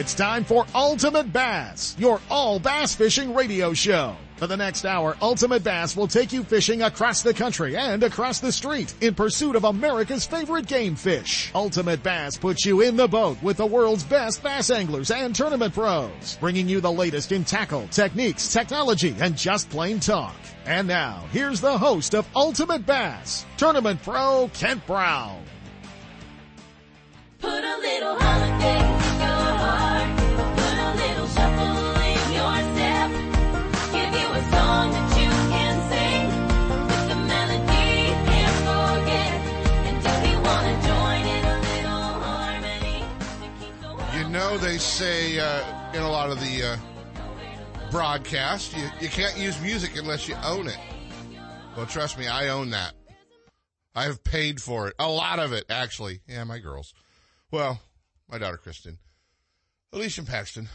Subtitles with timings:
[0.00, 4.16] it's time for Ultimate Bass, your all bass fishing radio show.
[4.36, 8.40] For the next hour, Ultimate Bass will take you fishing across the country and across
[8.40, 11.50] the street in pursuit of America's favorite game fish.
[11.54, 15.74] Ultimate Bass puts you in the boat with the world's best bass anglers and tournament
[15.74, 20.34] pros, bringing you the latest in tackle, techniques, technology, and just plain talk.
[20.64, 25.44] And now, here's the host of Ultimate Bass, Tournament Pro Kent Brown.
[27.38, 28.99] Put a little holiday
[44.40, 46.76] know, they say uh, in a lot of the uh,
[47.90, 50.78] broadcasts, you, you can't use music unless you own it.
[51.76, 52.94] Well, trust me, I own that.
[53.94, 54.94] I have paid for it.
[54.98, 56.20] A lot of it, actually.
[56.26, 56.94] Yeah, my girls.
[57.50, 57.82] Well,
[58.30, 58.96] my daughter Kristen,
[59.92, 60.70] Alicia Paxton,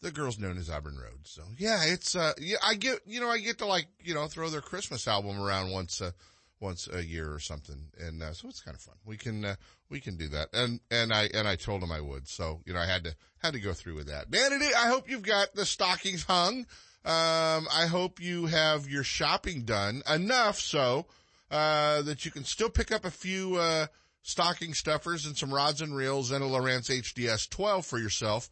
[0.00, 1.26] the girls known as Auburn Road.
[1.26, 4.28] So yeah, it's uh, yeah, I get you know I get to like you know
[4.28, 6.12] throw their Christmas album around once uh,
[6.60, 8.96] once a year or something, and uh, so it's kind of fun.
[9.04, 9.56] We can uh,
[9.88, 12.72] we can do that, and and I and I told him I would, so you
[12.72, 14.30] know I had to had to go through with that.
[14.30, 16.66] Man, it is, I hope you've got the stockings hung.
[17.02, 21.06] Um, I hope you have your shopping done enough so
[21.50, 23.86] uh, that you can still pick up a few uh,
[24.22, 28.50] stocking stuffers and some rods and reels and a Lowrance HDS 12 for yourself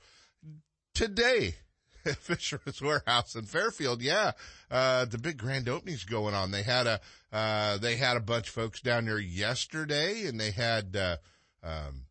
[0.95, 1.55] today.
[2.19, 4.03] Fisherman's Warehouse in Fairfield.
[4.03, 4.33] Yeah.
[4.71, 6.51] Uh, the big grand opening's going on.
[6.51, 7.01] They had a,
[7.33, 11.17] uh, they had a bunch of folks down there yesterday and they had, uh,
[11.63, 12.03] um,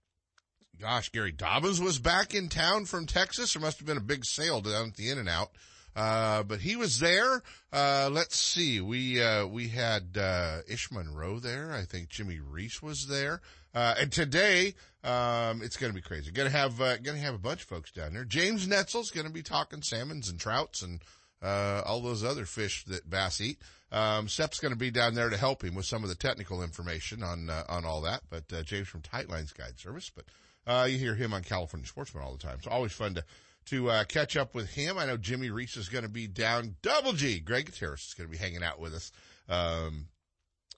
[0.80, 3.54] gosh, Gary Dobyns was back in town from Texas.
[3.54, 5.52] There must have been a big sale down at the In and Out.
[5.96, 7.42] Uh, but he was there.
[7.74, 8.80] Uh, let's see.
[8.80, 11.74] We, uh, we had, uh, Ish Monroe there.
[11.74, 13.42] I think Jimmy Reese was there.
[13.74, 14.76] Uh, and today,
[15.08, 16.32] um, it's going to be crazy.
[16.32, 18.26] Going to have, uh, going to have a bunch of folks down there.
[18.26, 21.02] James Netzel's going to be talking salmons and trouts and,
[21.42, 23.60] uh, all those other fish that bass eat.
[23.92, 26.62] Um, Sep's going to be down there to help him with some of the technical
[26.62, 28.24] information on, uh, on all that.
[28.30, 30.26] But, uh, James from Tightlines Guide Service, but,
[30.66, 32.56] uh, you hear him on California Sportsman all the time.
[32.58, 33.24] It's always fun to,
[33.68, 34.98] to uh, catch up with him.
[34.98, 36.76] I know Jimmy Reese is going to be down.
[36.82, 39.12] Double G, Greg Gutierrez is going to be hanging out with us
[39.48, 40.08] um,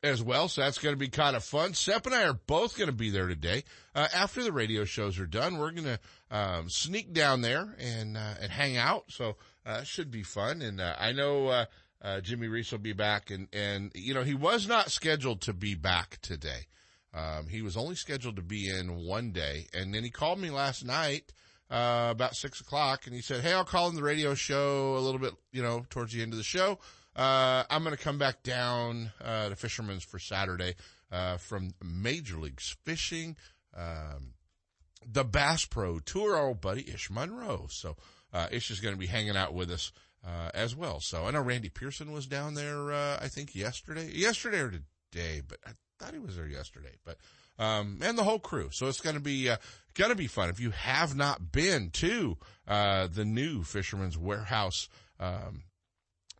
[0.03, 0.47] as well.
[0.47, 1.73] So that's going to be kind of fun.
[1.73, 3.63] Sep and I are both going to be there today.
[3.93, 5.99] Uh, after the radio shows are done, we're going to
[6.31, 9.05] um, sneak down there and uh, and hang out.
[9.09, 10.61] So uh, it should be fun.
[10.61, 11.65] And uh, I know uh,
[12.01, 13.31] uh, Jimmy Reese will be back.
[13.31, 16.67] And and you know he was not scheduled to be back today.
[17.13, 20.51] Um, he was only scheduled to be in one day, and then he called me
[20.51, 21.33] last night
[21.71, 24.99] uh, about six o'clock and he said, Hey, I'll call in the radio show a
[24.99, 26.79] little bit, you know, towards the end of the show.
[27.19, 30.75] Uh, I'm going to come back down, uh, to Fisherman's for Saturday,
[31.11, 33.35] uh, from Major Leagues Fishing,
[33.75, 34.35] um,
[35.05, 37.67] the Bass Pro Tour, our old buddy Ish Monroe.
[37.69, 37.97] So,
[38.31, 39.91] uh, Ish is going to be hanging out with us,
[40.25, 41.01] uh, as well.
[41.01, 44.71] So I know Randy Pierson was down there, uh, I think yesterday, yesterday or
[45.11, 47.17] today, but I thought he was there yesterday, but,
[47.61, 48.69] um, and the whole crew.
[48.71, 49.57] So it's going to be, uh,
[49.93, 50.49] going to be fun.
[50.49, 54.87] If you have not been to, uh, the new Fisherman's Warehouse,
[55.19, 55.63] um,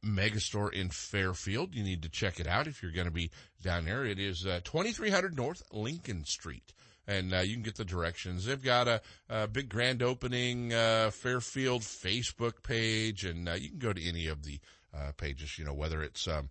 [0.03, 3.85] megastore in Fairfield, you need to check it out if you're going to be down
[3.85, 4.05] there.
[4.05, 6.73] It is, uh, 2300 North Lincoln Street.
[7.07, 8.45] And, uh, you can get the directions.
[8.45, 13.79] They've got a, a big grand opening, uh, Fairfield Facebook page, and, uh, you can
[13.79, 14.59] go to any of the,
[14.93, 16.49] uh, pages, you know, whether it's, um,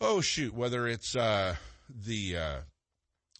[0.00, 1.56] oh shoot, whether it's, uh,
[1.88, 2.62] the,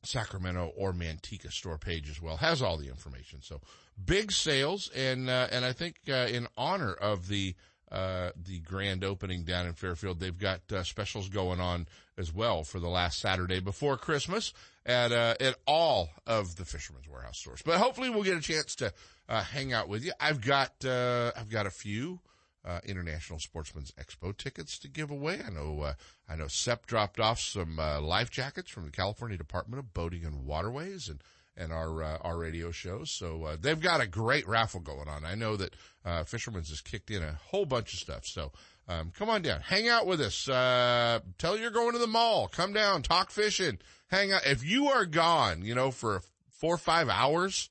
[0.04, 3.42] Sacramento or Manteca store page as well has all the information.
[3.42, 3.60] So
[4.02, 7.54] big sales, and uh, and I think uh, in honor of the
[7.91, 12.65] uh, the grand opening down in Fairfield, they've got uh, specials going on as well
[12.65, 14.53] for the last Saturday before Christmas
[14.84, 17.62] at uh, at all of the Fisherman's Warehouse stores.
[17.65, 18.93] But hopefully, we'll get a chance to
[19.28, 20.12] uh, hang out with you.
[20.21, 22.21] I've got I've got a few
[22.69, 25.41] uh, International Sportsman's Expo tickets to give away.
[25.44, 25.94] I know, uh,
[26.28, 30.25] I know Sep dropped off some, uh, life jackets from the California Department of Boating
[30.25, 31.23] and Waterways and,
[31.58, 33.10] and our, uh, our radio shows.
[33.10, 35.25] So, uh, they've got a great raffle going on.
[35.25, 35.75] I know that,
[36.05, 38.25] uh, Fisherman's has kicked in a whole bunch of stuff.
[38.25, 38.52] So,
[38.88, 42.49] um, come on down, hang out with us, uh, tell you're going to the mall,
[42.49, 44.46] come down, talk fishing, hang out.
[44.46, 47.69] If you are gone, you know, for four or five hours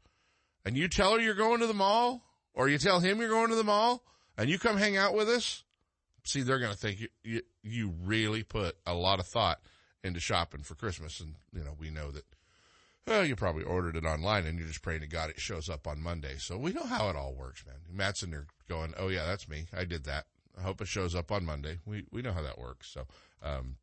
[0.64, 2.22] and you tell her you're going to the mall
[2.54, 4.04] or you tell him you're going to the mall,
[4.36, 5.64] and you come hang out with us,
[6.24, 9.60] see, they're going to think you, you, you really put a lot of thought
[10.04, 11.20] into shopping for Christmas.
[11.20, 12.24] And, you know, we know that,
[13.08, 15.88] well, you probably ordered it online and you're just praying to God it shows up
[15.88, 16.36] on Monday.
[16.38, 17.78] So we know how it all works, man.
[17.90, 19.66] Matt's in there going, Oh yeah, that's me.
[19.76, 20.26] I did that.
[20.58, 21.80] I hope it shows up on Monday.
[21.86, 22.90] We, we know how that works.
[22.90, 23.06] So,
[23.44, 23.78] um,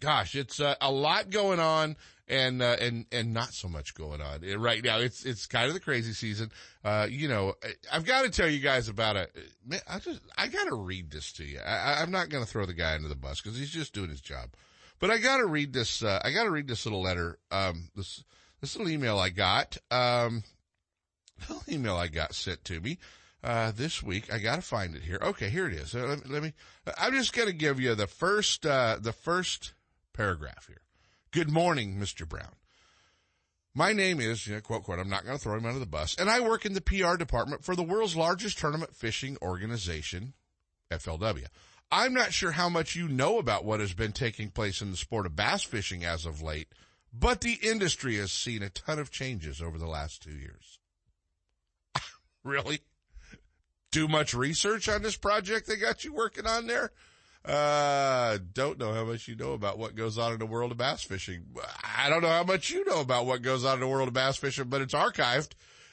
[0.00, 1.96] gosh, it's uh, a lot going on
[2.28, 4.98] and uh, and and not so much going on right now.
[4.98, 6.50] It's it's kind of the crazy season.
[6.84, 7.54] Uh, you know,
[7.92, 9.34] I've got to tell you guys about it.
[9.88, 11.60] I just I got to read this to you.
[11.60, 14.10] I- I'm not going to throw the guy under the bus because he's just doing
[14.10, 14.50] his job,
[14.98, 16.02] but I got to read this.
[16.02, 17.38] Uh, I got to read this little letter.
[17.50, 18.24] Um, this
[18.62, 19.76] this little email I got.
[19.90, 20.44] Um,
[21.48, 22.98] little email I got sent to me
[23.44, 24.32] uh, this week.
[24.32, 25.18] I got to find it here.
[25.20, 25.94] Okay, here it is.
[25.94, 26.52] Uh, let, me, let me.
[26.96, 29.74] I'm just going to give you the first uh, the first
[30.14, 30.80] paragraph here.
[31.32, 32.26] Good morning, Mr.
[32.26, 32.54] Brown.
[33.74, 35.86] My name is, you know, quote, quote, I'm not going to throw him under the
[35.86, 40.34] bus, and I work in the PR department for the world's largest tournament fishing organization,
[40.90, 41.46] FLW.
[41.90, 44.96] I'm not sure how much you know about what has been taking place in the
[44.98, 46.68] sport of bass fishing as of late,
[47.12, 50.78] but the industry has seen a ton of changes over the last two years.
[52.44, 52.80] really?
[53.90, 56.92] Do much research on this project they got you working on there?
[57.44, 60.78] Uh, don't know how much you know about what goes on in the world of
[60.78, 61.44] bass fishing.
[61.98, 64.14] I don't know how much you know about what goes on in the world of
[64.14, 65.50] bass fishing, but it's archived.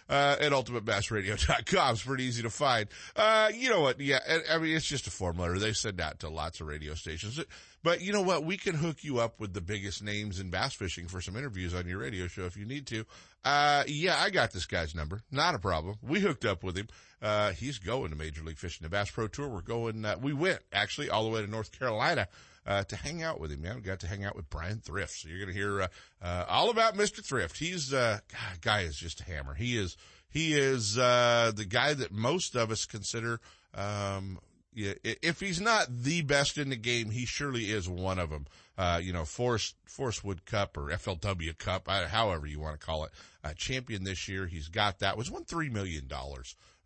[0.10, 1.94] Uh, at ultimatebassradio.com.
[1.94, 2.88] It's pretty easy to find.
[3.16, 4.00] Uh, you know what?
[4.00, 4.20] Yeah.
[4.50, 5.60] I mean, it's just a form letter.
[5.60, 7.40] They send that to lots of radio stations.
[7.84, 8.44] But you know what?
[8.44, 11.74] We can hook you up with the biggest names in bass fishing for some interviews
[11.74, 13.06] on your radio show if you need to.
[13.46, 15.22] Uh, yeah, I got this guy's number.
[15.32, 15.98] Not a problem.
[16.02, 16.88] We hooked up with him.
[17.22, 19.48] Uh, he's going to Major League Fishing, the Bass Pro Tour.
[19.48, 22.28] We're going, uh, we went actually all the way to North Carolina.
[22.66, 23.76] Uh, to hang out with him, man.
[23.76, 25.14] We got to hang out with Bryan Thrift.
[25.14, 25.88] So you're going to hear, uh,
[26.22, 27.26] uh, all about Mr.
[27.26, 27.58] Thrift.
[27.58, 29.56] He's, uh, God, guy is just a hammer.
[29.56, 29.98] He is,
[30.30, 33.40] he is, uh, the guy that most of us consider,
[33.74, 34.40] um,
[34.76, 38.46] if he's not the best in the game, he surely is one of them.
[38.78, 43.04] Uh, you know, Forrest, Forrest Wood Cup or FLW Cup, however you want to call
[43.04, 43.12] it,
[43.44, 44.48] uh, champion this year.
[44.48, 46.10] He's got that was won $3 million,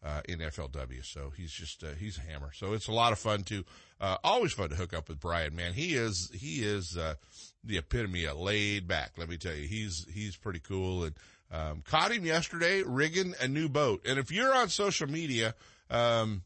[0.03, 1.03] uh, in FLW.
[1.05, 2.51] So he's just, uh, he's a hammer.
[2.53, 3.63] So it's a lot of fun to,
[4.01, 5.73] uh, always fun to hook up with Bryan, man.
[5.73, 7.15] He is, he is, uh,
[7.63, 9.13] the epitome of laid back.
[9.17, 11.15] Let me tell you, he's, he's pretty cool and,
[11.51, 14.05] um, caught him yesterday rigging a new boat.
[14.05, 15.53] And if you're on social media,
[15.89, 16.41] um,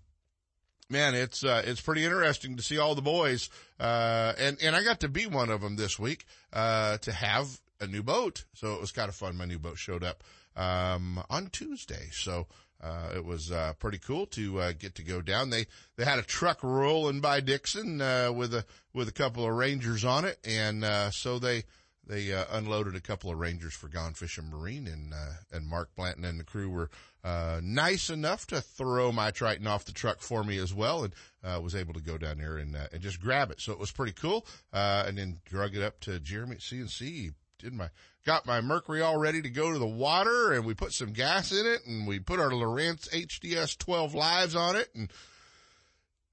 [0.90, 3.50] man, it's uh, it's pretty interesting to see all the boys,
[3.80, 7.60] uh, and and I got to be one of them this week uh, to have
[7.80, 9.38] a new boat, so it was kind of fun.
[9.38, 10.24] My new boat showed up
[10.56, 12.48] um, on Tuesday, so.
[12.82, 15.50] Uh, it was, uh, pretty cool to, uh, get to go down.
[15.50, 15.66] They,
[15.96, 20.06] they had a truck rolling by Dixon, uh, with a, with a couple of Rangers
[20.06, 20.38] on it.
[20.46, 21.64] And, uh, so they,
[22.06, 25.90] they, uh, unloaded a couple of Rangers for Gone Fishing Marine and, uh, and Mark
[25.96, 26.90] Blanton and the crew were,
[27.24, 31.14] uh, nice enough to throw my Triton off the truck for me as well and,
[31.44, 33.60] uh, was able to go down there and, uh, and just grab it.
[33.60, 34.46] So it was pretty cool.
[34.72, 37.34] Uh, and then drug it up to Jeremy at CNC.
[37.60, 37.90] Did my,
[38.26, 41.52] got my Mercury all ready to go to the water and we put some gas
[41.52, 45.12] in it and we put our Lowrance HDS 12 lives on it and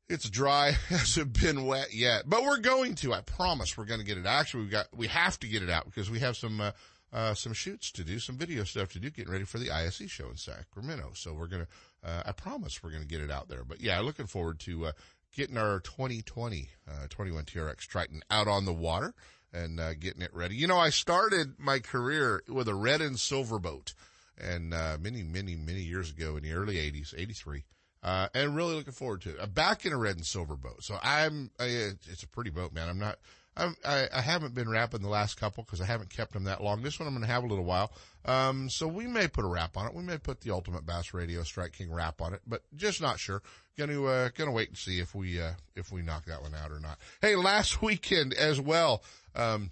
[0.09, 0.71] it's dry.
[0.89, 3.15] Hasn't been wet yet, but we're going to.
[3.15, 4.27] I promise we're going to get it.
[4.27, 6.73] Actually, we got we have to get it out because we have some uh,
[7.13, 10.03] uh, some shoots to do, some video stuff to do, getting ready for the ISE
[10.09, 11.13] show in Sacramento.
[11.15, 11.69] So we're gonna.
[12.05, 13.65] Uh, I promise we're gonna get it out there.
[13.65, 14.93] But yeah, looking forward to uh,
[15.35, 19.15] getting our 2020 uh, 21 TRX Triton out on the water
[19.55, 20.57] and uh, getting it ready.
[20.57, 23.95] You know, I started my career with a red and silver boat,
[24.37, 27.65] and uh, many, many, many years ago in the early 80s, 83.
[28.03, 29.37] Uh, and really looking forward to it.
[29.41, 30.83] I'm back in a red and silver boat.
[30.85, 32.91] So I'm, I, it's a pretty boat, man.
[32.91, 33.19] I'm not,
[33.57, 36.83] I, I haven't been wrapping the last couple because I haven't kept them that long.
[36.83, 37.93] This one I'm going to have a little while.
[38.25, 39.95] Um, so we may put a wrap on it.
[39.95, 43.21] We may put the Ultimate Bass Radio Strike King wrap on it, but just not
[43.21, 43.43] sure.
[43.79, 46.73] Gonna, uh, gonna wait and see if we, uh, if we knock that one out
[46.73, 46.99] or not.
[47.21, 49.03] Hey, last weekend as well,
[49.37, 49.71] um,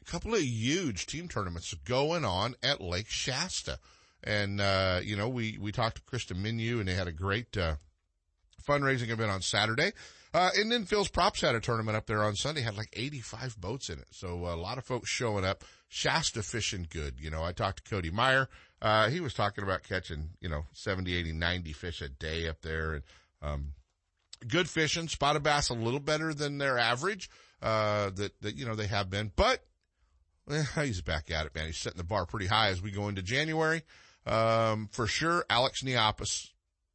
[0.00, 3.78] a couple of huge team tournaments going on at Lake Shasta.
[4.24, 7.56] And, uh, you know, we, we talked to Kristen Minu and they had a great,
[7.56, 7.76] uh,
[8.66, 9.92] fundraising event on Saturday.
[10.34, 13.60] Uh, and then Phil's Props had a tournament up there on Sunday, had like 85
[13.60, 14.08] boats in it.
[14.10, 15.64] So a lot of folks showing up.
[15.88, 17.18] Shasta fishing good.
[17.18, 18.48] You know, I talked to Cody Meyer.
[18.80, 22.60] Uh, he was talking about catching, you know, 70, 80, 90 fish a day up
[22.60, 22.92] there.
[22.92, 23.02] And,
[23.40, 23.72] um,
[24.46, 27.30] good fishing, spotted bass a little better than their average,
[27.62, 29.64] uh, that, that, you know, they have been, but
[30.50, 31.66] eh, he's back at it, man.
[31.66, 33.82] He's setting the bar pretty high as we go into January.
[34.26, 36.50] Um, for sure, Alex Neopis,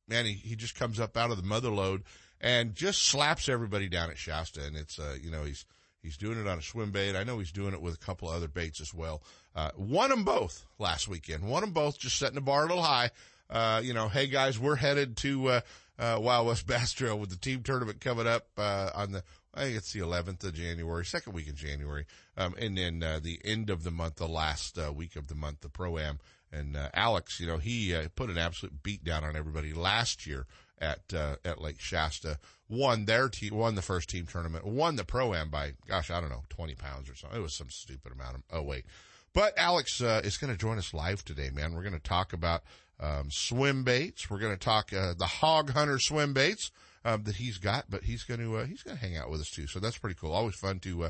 [0.08, 2.04] man, he, he just comes up out of the mother load
[2.44, 4.64] and just slaps everybody down at Shasta.
[4.64, 5.66] And it's, uh, you know, he's,
[6.02, 7.16] he's doing it on a swim bait.
[7.16, 9.24] I know he's doing it with a couple of other baits as well.
[9.56, 11.48] Uh, won them both last weekend.
[11.48, 13.12] Won them both, just setting the bar a little high.
[13.50, 15.62] Uh, you know, hey guys, we're headed to, uh,
[15.98, 19.24] uh, Wild West Bass Trail with the team tournament coming up, uh, on the,
[19.54, 22.06] I think it's the 11th of January, second week in January.
[22.36, 25.36] Um, and then, uh, the end of the month, the last, uh, week of the
[25.36, 26.20] month, the Pro-Am.
[26.52, 30.26] And, uh, Alex, you know, he, uh, put an absolute beat down on everybody last
[30.26, 30.48] year
[30.80, 32.40] at uh, at Lake Shasta.
[32.70, 36.20] Won their team, won the first team tournament, won the pro am by gosh, I
[36.20, 37.40] don't know, twenty pounds or something.
[37.40, 38.86] It was some stupid amount of oh wait.
[39.34, 41.74] But Alex uh, is going to join us live today, man.
[41.74, 42.64] We're going to talk about
[43.00, 44.30] um, swim baits.
[44.30, 46.72] We're going to talk uh, the Hog Hunter swim baits
[47.04, 49.42] um, that he's got, but he's going to uh, he's going to hang out with
[49.42, 49.68] us too.
[49.68, 50.32] So that's pretty cool.
[50.32, 51.10] Always fun to uh,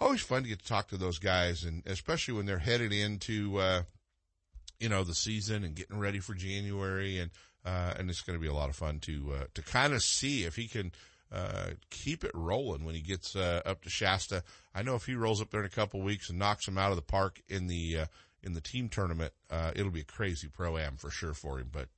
[0.00, 3.58] always fun to get to talk to those guys, and especially when they're headed into
[3.58, 3.82] uh,
[4.78, 7.30] you know the season and getting ready for January, and
[7.68, 10.02] uh, and it's going to be a lot of fun to uh, to kind of
[10.02, 10.90] see if he can
[11.30, 14.42] uh, keep it rolling when he gets uh, up to Shasta.
[14.74, 16.90] I know if he rolls up there in a couple weeks and knocks him out
[16.90, 18.06] of the park in the uh,
[18.42, 21.68] in the team tournament, uh, it'll be a crazy pro am for sure for him.
[21.70, 21.88] But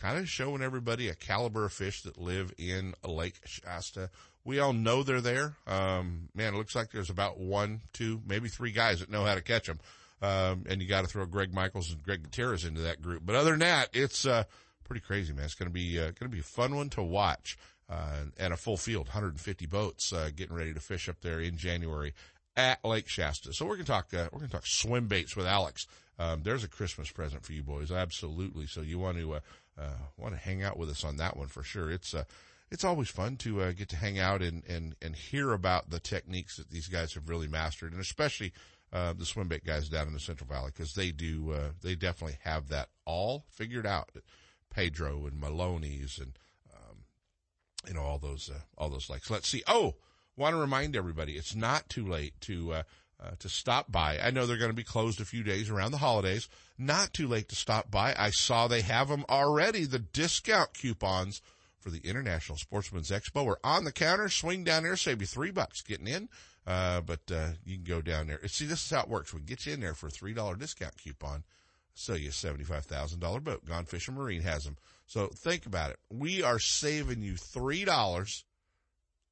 [0.00, 4.10] kind of showing everybody a caliber of fish that live in Lake Shasta.
[4.44, 5.54] We all know they're there.
[5.66, 9.36] Um, man, it looks like there's about one, two, maybe three guys that know how
[9.36, 9.78] to catch them.
[10.20, 13.22] Um, and you got to throw Greg Michaels and Greg Gutierrez into that group.
[13.26, 14.44] But other than that, it's uh,
[14.84, 15.44] pretty crazy, man.
[15.44, 17.58] It's going to be uh, going to be a fun one to watch.
[17.86, 21.58] Uh, and a full field, 150 boats uh, getting ready to fish up there in
[21.58, 22.14] January
[22.56, 23.52] at Lake Shasta.
[23.52, 25.86] So we're going to talk uh, we're going to talk swim baits with Alex.
[26.18, 28.66] Um, there's a Christmas present for you boys, absolutely.
[28.66, 29.40] So you want to uh,
[29.78, 31.90] uh, want to hang out with us on that one for sure.
[31.90, 32.24] It's uh,
[32.70, 36.56] it's always fun to get to hang out and, and and hear about the techniques
[36.56, 38.52] that these guys have really mastered, and especially
[38.90, 42.68] the swim bait guys down in the Central Valley because they do they definitely have
[42.68, 44.10] that all figured out.
[44.74, 46.38] Pedro and Maloney's and
[46.74, 46.98] um,
[47.86, 49.30] you know all those uh, all those likes.
[49.30, 49.62] Let's see.
[49.66, 49.94] Oh,
[50.36, 52.82] want to remind everybody, it's not too late to uh,
[53.22, 54.18] uh, to stop by.
[54.18, 56.48] I know they're going to be closed a few days around the holidays.
[56.76, 58.14] Not too late to stop by.
[58.18, 59.84] I saw they have them already.
[59.84, 61.40] The discount coupons
[61.78, 64.28] for the International Sportsman's Expo are on the counter.
[64.28, 66.28] Swing down there, save you three bucks getting in.
[66.66, 68.40] Uh, but uh, you can go down there.
[68.48, 69.32] See, this is how it works.
[69.32, 71.44] We get you in there for a three dollar discount coupon.
[71.94, 73.64] Sell you a seventy-five thousand dollar boat.
[73.64, 74.76] Gone Fishing Marine has them.
[75.06, 75.98] So think about it.
[76.10, 78.44] We are saving you three dollars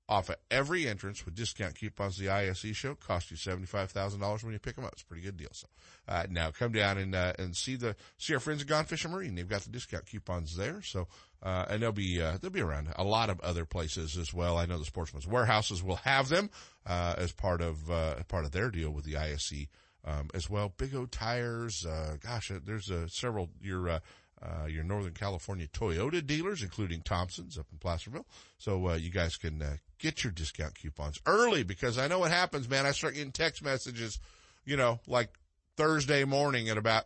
[0.08, 2.18] off of every entrance with discount coupons.
[2.18, 4.92] The ISE show cost you seventy five thousand dollars when you pick them up.
[4.92, 5.48] It's a pretty good deal.
[5.52, 5.66] So
[6.06, 9.10] uh, now come down and uh, and see the see our friends at Gone Fishing
[9.10, 9.34] Marine.
[9.34, 10.82] They've got the discount coupons there.
[10.82, 11.08] So
[11.42, 14.56] uh, and they'll be uh, they'll be around a lot of other places as well.
[14.56, 16.50] I know the Sportsman's Warehouses will have them
[16.86, 19.66] uh, as part of uh, part of their deal with the ISE.
[20.04, 21.86] Um, as well, Big O tires.
[21.86, 23.98] Uh, gosh, uh, there's uh, several your uh,
[24.42, 28.26] uh, your Northern California Toyota dealers, including Thompson's up in Placerville.
[28.58, 32.32] So uh, you guys can uh, get your discount coupons early because I know what
[32.32, 32.84] happens, man.
[32.84, 34.18] I start getting text messages,
[34.64, 35.30] you know, like
[35.76, 37.04] Thursday morning at about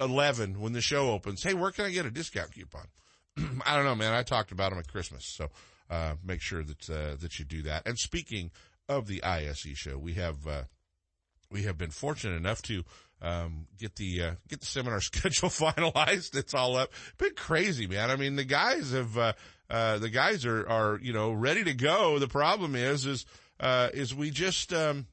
[0.00, 1.42] 11 when the show opens.
[1.42, 2.86] Hey, where can I get a discount coupon?
[3.66, 4.14] I don't know, man.
[4.14, 5.24] I talked about them at Christmas.
[5.26, 5.48] So,
[5.90, 7.86] uh, make sure that, uh, that you do that.
[7.86, 8.50] And speaking
[8.88, 10.62] of the ISE show, we have, uh,
[11.50, 12.84] we have been fortunate enough to,
[13.20, 16.36] um, get the, uh, get the seminar schedule finalized.
[16.36, 16.90] It's all up.
[17.18, 18.10] Been crazy, man.
[18.10, 19.32] I mean, the guys have, uh,
[19.70, 22.18] uh, the guys are, are, you know, ready to go.
[22.18, 23.26] The problem is, is,
[23.60, 25.06] uh, is we just, um,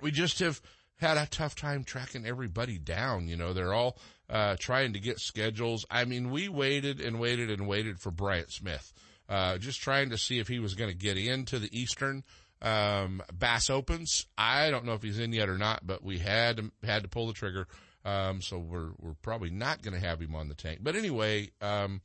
[0.00, 0.60] we just have
[0.96, 3.28] had a tough time tracking everybody down.
[3.28, 3.98] You know, they're all,
[4.30, 5.84] uh, trying to get schedules.
[5.90, 8.92] I mean, we waited and waited and waited for Bryant Smith,
[9.28, 12.24] uh, just trying to see if he was going to get into the Eastern,
[12.62, 14.26] um, Bass Opens.
[14.38, 17.08] I don't know if he's in yet or not, but we had to, had to
[17.08, 17.66] pull the trigger.
[18.04, 20.80] Um, so we're, we're probably not going to have him on the tank.
[20.82, 22.00] But anyway, um,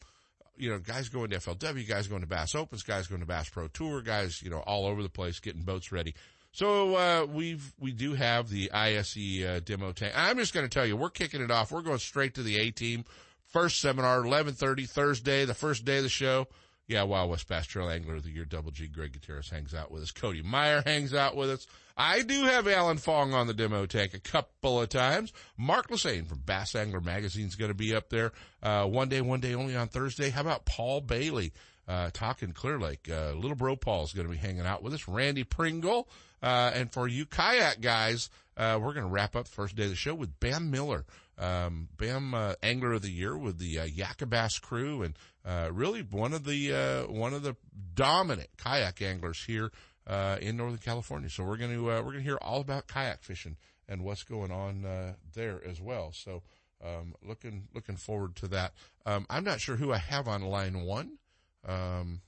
[0.58, 3.50] you know, guys going to FLW, guys going to Bass Opens, guys going to Bass
[3.50, 6.16] Pro Tour, guys, you know, all over the place getting boats ready.
[6.52, 10.14] So, uh, we've, we do have the ISE, uh, demo tank.
[10.16, 11.72] I'm just going to tell you, we're kicking it off.
[11.72, 13.06] We're going straight to the A team.
[13.46, 16.48] First seminar, 1130 Thursday, the first day of the show.
[16.88, 19.92] Yeah, Wild West Bass Trail Angler of the Year, Double G, Greg Gutierrez hangs out
[19.92, 20.12] with us.
[20.12, 21.68] Cody Meyer hangs out with us.
[21.98, 25.34] I do have Alan Fong on the demo tank a couple of times.
[25.58, 28.32] Mark Lassagne from Bass Angler Magazine is going to be up there,
[28.64, 30.30] uh, one day, one day only on Thursday.
[30.30, 31.52] How about Paul Bailey?
[31.90, 34.94] Uh, talking Clear Lake, uh, little bro Paul is going to be hanging out with
[34.94, 35.08] us.
[35.08, 36.10] Randy Pringle,
[36.44, 39.84] uh, and for you kayak guys, uh, we're going to wrap up the first day
[39.84, 41.06] of the show with Bam Miller,
[41.38, 45.16] um, Bam uh, Angler of the Year with the uh, Yakabass crew, and
[45.46, 47.56] uh, really one of the uh, one of the
[47.94, 49.72] dominant kayak anglers here
[50.08, 51.30] uh, in Northern California.
[51.30, 54.24] So we're going to uh, we're going to hear all about kayak fishing and what's
[54.24, 56.12] going on uh, there as well.
[56.12, 56.44] So
[56.84, 58.74] um, looking looking forward to that.
[59.06, 61.18] Um, I'm not sure who I have on line one.
[61.66, 62.22] Um,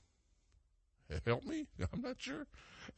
[1.24, 2.46] help me, I'm not sure.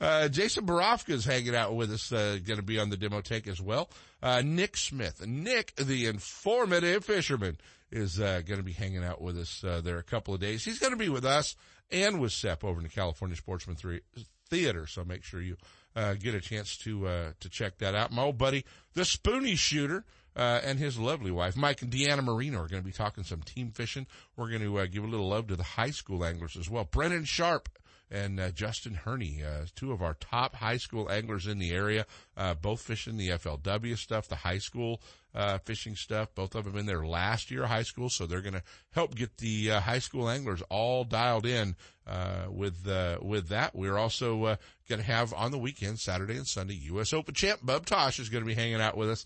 [0.01, 3.21] Uh, Jason Borofka is hanging out with us, uh, going to be on the demo
[3.21, 3.89] take as well.
[4.23, 7.59] Uh, Nick Smith, Nick, the informative fisherman,
[7.91, 10.65] is uh, going to be hanging out with us uh, there a couple of days.
[10.65, 11.57] He's going to be with us
[11.91, 14.01] and with Sep over in the California Sportsman Three
[14.49, 14.87] Theater.
[14.87, 15.57] So make sure you
[15.95, 18.13] uh, get a chance to uh, to check that out.
[18.13, 22.59] My old buddy, the Spoonie Shooter, uh, and his lovely wife, Mike and Deanna Marino,
[22.61, 24.07] are going to be talking some team fishing.
[24.37, 26.85] We're going to uh, give a little love to the high school anglers as well.
[26.85, 27.69] Brennan Sharp
[28.13, 32.07] and uh, Justin Herney, uh, two of our top high school anglers in the area,
[32.37, 35.01] uh, both fishing the FLW stuff, the high school
[35.35, 36.29] uh, fishing stuff.
[36.35, 39.15] Both of them in their last year of high school, so they're going to help
[39.15, 41.75] get the uh, high school anglers all dialed in
[42.07, 42.87] uh, with
[43.23, 43.75] with that.
[43.75, 47.15] We're also going to have on the weekend, Saturday and Sunday, U.S.
[47.15, 49.25] Open champ Bub Tosh is going to be hanging out with us.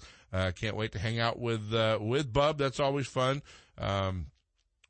[0.54, 2.56] can't wait to hang out with with Bub.
[2.56, 3.42] That's always fun.
[3.78, 4.26] Um,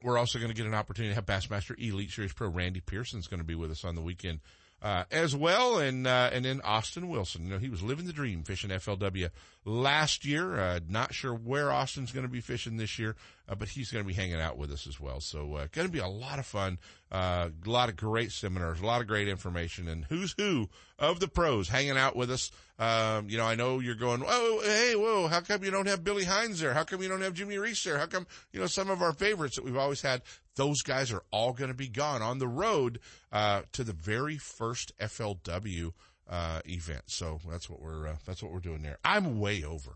[0.03, 3.26] we're also going to get an opportunity to have Bassmaster Elite Series Pro Randy Pierson's
[3.26, 4.41] going to be with us on the weekend
[4.83, 7.45] uh, as well, and uh, and then Austin Wilson.
[7.45, 9.31] You know, he was living the dream fishing FLW
[9.66, 10.58] last year.
[10.58, 13.16] Uh, not sure where Austin's going to be fishing this year,
[13.49, 15.20] uh, but he's going to be hanging out with us as well.
[15.20, 16.78] So, uh, going to be a lot of fun.
[17.11, 20.68] Uh, a lot of great seminars, a lot of great information, and who's who
[20.99, 22.50] of the pros hanging out with us.
[22.78, 26.04] Um, you know, I know you're going, oh, hey, whoa, how come you don't have
[26.04, 26.75] Billy Hines there?
[26.75, 27.99] How come you don't have Jimmy Reese there?
[27.99, 30.23] How come, you know, some of our favorites that we've always had,
[30.56, 32.99] those guys are all going to be gone on the road,
[33.32, 35.92] uh, to the very first FLW,
[36.28, 37.02] uh, event.
[37.06, 38.99] So that's what we're, uh, that's what we're doing there.
[39.04, 39.92] I'm way over.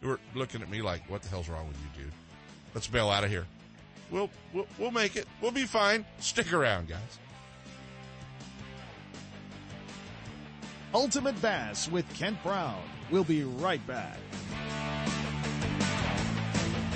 [0.00, 2.12] You're looking at me like, what the hell's wrong with you, dude?
[2.74, 3.46] Let's bail out of here.
[4.10, 5.26] We'll, we'll, we'll make it.
[5.40, 6.04] We'll be fine.
[6.20, 7.18] Stick around, guys.
[10.94, 12.80] Ultimate Bass with Kent Brown.
[13.10, 14.18] We'll be right back.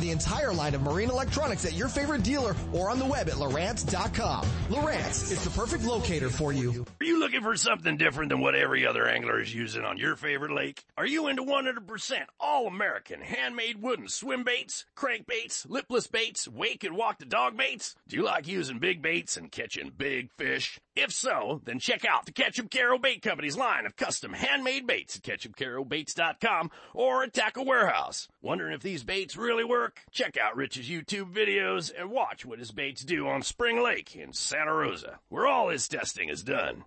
[0.00, 3.34] the entire line of marine electronics at your favorite dealer or on the web at
[3.34, 4.44] Lowrance.com.
[4.68, 6.84] Lowrance is the perfect locator for you.
[7.00, 10.16] Are you looking for something different than what every other angler is using on your
[10.16, 10.84] favorite lake?
[10.96, 16.96] Are you into 100% all American handmade wooden swim baits, crankbaits, lipless baits, wake and
[16.96, 17.94] walk the dog baits?
[18.08, 20.78] Do you like using big baits and catching big fish?
[20.96, 25.16] If so, then check out the Ketchup Carroll Bait Company's line of custom handmade baits
[25.16, 28.26] at ketchupcarrowbaits.com or at Tackle Warehouse.
[28.42, 30.00] Wondering if these baits really work?
[30.10, 34.32] Check out Rich's YouTube videos and watch what his baits do on Spring Lake in
[34.32, 36.84] Santa Rosa, where all his testing is done.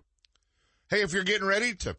[0.90, 1.96] Hey, if you're getting ready to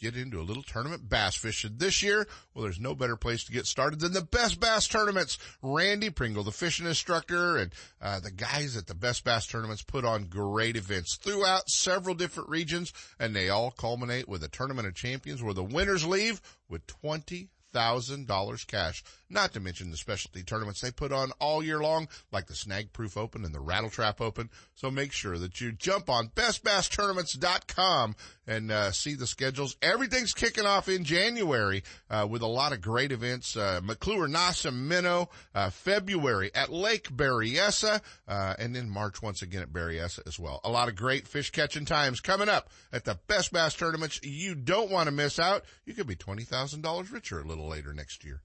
[0.00, 3.52] get into a little tournament bass fishing this year, well, there's no better place to
[3.52, 5.38] get started than the Best Bass Tournaments.
[5.62, 10.04] Randy Pringle, the fishing instructor, and uh, the guys at the Best Bass Tournaments put
[10.04, 14.94] on great events throughout several different regions, and they all culminate with a Tournament of
[14.94, 19.02] Champions where the winners leave with twenty thousand dollars cash.
[19.28, 22.92] Not to mention the specialty tournaments they put on all year long, like the Snag
[22.92, 24.50] Proof Open and the Rattle Trap Open.
[24.74, 28.16] So make sure that you jump on bestbasstournaments.com
[28.50, 29.76] and uh, see the schedules.
[29.80, 33.56] Everything's kicking off in January uh, with a lot of great events.
[33.56, 39.62] Uh, McClure, Nasa, Minnow, uh, February at Lake Berryessa, uh, and then March once again
[39.62, 40.60] at Berryessa as well.
[40.64, 44.20] A lot of great fish catching times coming up at the Best Bass Tournaments.
[44.24, 45.64] You don't want to miss out.
[45.86, 48.42] You could be $20,000 richer a little later next year.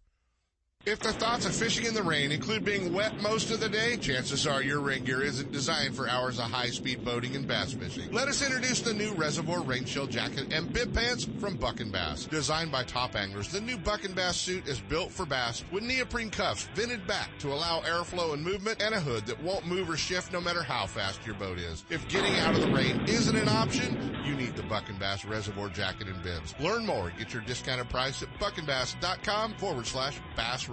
[0.86, 3.98] If the thoughts of fishing in the rain include being wet most of the day,
[3.98, 8.12] chances are your rain gear isn't designed for hours of high-speed boating and bass fishing.
[8.12, 12.26] Let us introduce the new Reservoir Rain Jacket and Bib Pants from Buck and Bass.
[12.26, 15.82] Designed by top anglers, the new Buck and Bass suit is built for bass with
[15.82, 19.90] neoprene cuffs vented back to allow airflow and movement and a hood that won't move
[19.90, 21.84] or shift no matter how fast your boat is.
[21.90, 25.26] If getting out of the rain isn't an option, you need the Buck and Bass
[25.26, 26.54] Reservoir Jacket and Bibs.
[26.60, 27.12] Learn more.
[27.18, 30.70] Get your discounted price at buckandbass.com forward slash bass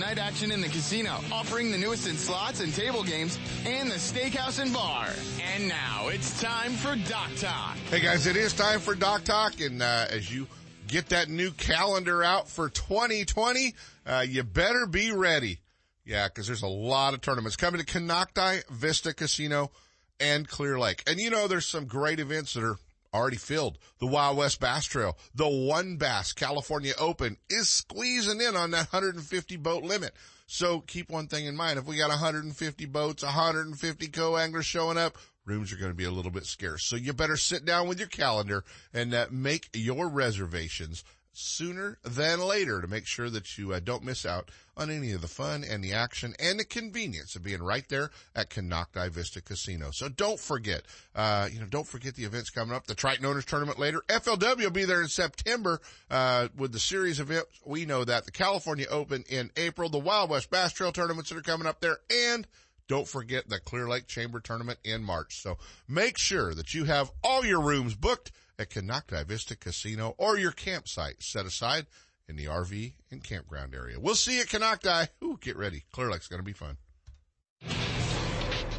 [0.00, 3.96] night action in the casino, offering the newest in slots and table games, and the
[3.96, 5.08] steakhouse and bar.
[5.54, 7.76] And now it's time for Dock Talk.
[7.90, 10.46] Hey guys, it is time for Dock Talk, and uh, as you
[10.88, 13.74] get that new calendar out for 2020,
[14.06, 15.60] uh, you better be ready.
[16.06, 19.70] Yeah, because there's a lot of tournaments coming to Konocti Vista Casino
[20.18, 22.78] and Clear Lake, and you know there's some great events that are
[23.12, 23.78] already filled.
[23.98, 28.92] The Wild West Bass Trail, the One Bass California Open is squeezing in on that
[28.92, 30.12] 150 boat limit.
[30.46, 31.78] So keep one thing in mind.
[31.78, 36.10] If we got 150 boats, 150 co-anglers showing up, rooms are going to be a
[36.10, 36.84] little bit scarce.
[36.86, 42.40] So you better sit down with your calendar and uh, make your reservations sooner than
[42.40, 45.62] later to make sure that you uh, don't miss out on any of the fun
[45.62, 49.90] and the action and the convenience of being right there at Konocti Vista Casino.
[49.92, 50.82] So don't forget,
[51.14, 52.86] uh, you know, don't forget the events coming up.
[52.86, 54.02] The Triton Owners Tournament later.
[54.08, 57.50] FLW will be there in September, uh, with the series events.
[57.64, 58.24] We know that.
[58.24, 61.80] The California Open in April, the Wild West Bass Trail tournaments that are coming up
[61.80, 62.46] there, and
[62.88, 65.42] don't forget the Clear Lake Chamber Tournament in March.
[65.42, 70.38] So make sure that you have all your rooms booked at Konocti Vista Casino or
[70.38, 71.86] your campsite set aside
[72.30, 73.98] in the RV and campground area.
[74.00, 75.08] We'll see you at Konocti.
[75.22, 75.82] Ooh, get ready.
[75.92, 76.78] Clear Lake's going to be fun.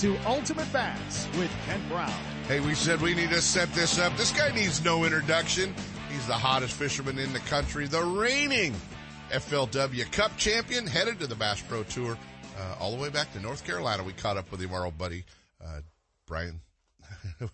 [0.00, 2.08] to Ultimate Bass with Kent Brown.
[2.48, 4.16] Hey, we said we need to set this up.
[4.16, 5.74] This guy needs no introduction.
[6.10, 8.74] He's the hottest fisherman in the country, the reigning
[9.28, 12.16] FLW Cup champion, headed to the Bass Pro Tour,
[12.58, 14.02] uh, all the way back to North Carolina.
[14.02, 15.24] We caught up with him, our old buddy,
[15.62, 15.80] uh,
[16.26, 16.62] Bryan.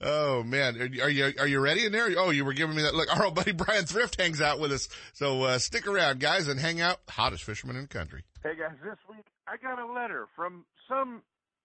[0.00, 2.08] oh man, are you, are you are you ready in there?
[2.18, 3.16] Oh, you were giving me that look.
[3.16, 6.58] Our old buddy Bryan Thrift hangs out with us, so uh, stick around, guys, and
[6.58, 6.98] hang out.
[7.08, 8.24] Hottest fisherman in the country.
[8.42, 11.22] Hey guys, this week I got a letter from some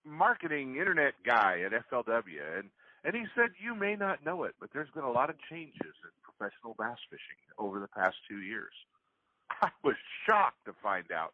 [0.10, 2.70] marketing internet guy at FLW, and
[3.04, 5.74] and he said you may not know it, but there's been a lot of changes
[6.04, 8.74] in professional bass fishing over the past two years.
[9.62, 9.96] I was
[10.26, 11.34] shocked to find out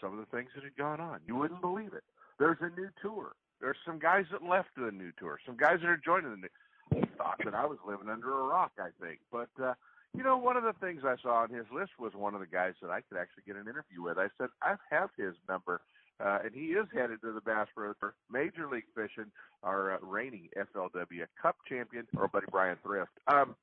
[0.00, 1.20] some of the things that had gone on.
[1.26, 2.04] You wouldn't believe it.
[2.38, 3.32] There's a new tour.
[3.60, 5.38] There's some guys that left the new tour.
[5.46, 6.48] Some guys that are joining the new.
[7.02, 8.72] I thought that I was living under a rock.
[8.78, 9.50] I think, but.
[9.62, 9.74] uh
[10.16, 12.46] you know, one of the things I saw on his list was one of the
[12.46, 14.18] guys that I could actually get an interview with.
[14.18, 15.80] I said, I have his number,
[16.24, 19.30] uh, and he is headed to the Bass Pro for Major League Fishing,
[19.62, 23.12] our uh, reigning FLW Cup champion, our buddy Bryan Thrift.
[23.28, 23.54] Um,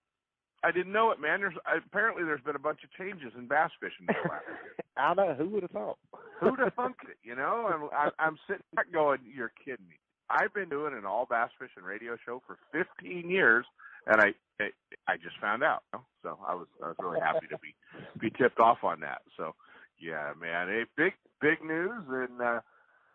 [0.63, 1.41] I didn't know it, man.
[1.41, 4.76] There's apparently there's been a bunch of changes in bass fishing this last year.
[4.98, 5.36] I know.
[5.36, 5.98] Who would have thought?
[6.39, 7.18] Who'd have thunk it?
[7.24, 9.96] You know, I'm, I, I'm sitting back going, "You're kidding me."
[10.30, 13.65] I've been doing an all bass fishing radio show for 15 years,
[14.08, 14.70] and I I,
[15.08, 15.84] I just found out.
[16.24, 17.76] So I was I was really happy to be
[18.20, 19.22] be tipped off on that.
[19.38, 19.54] So
[20.00, 22.60] yeah, man, a big big news, and uh,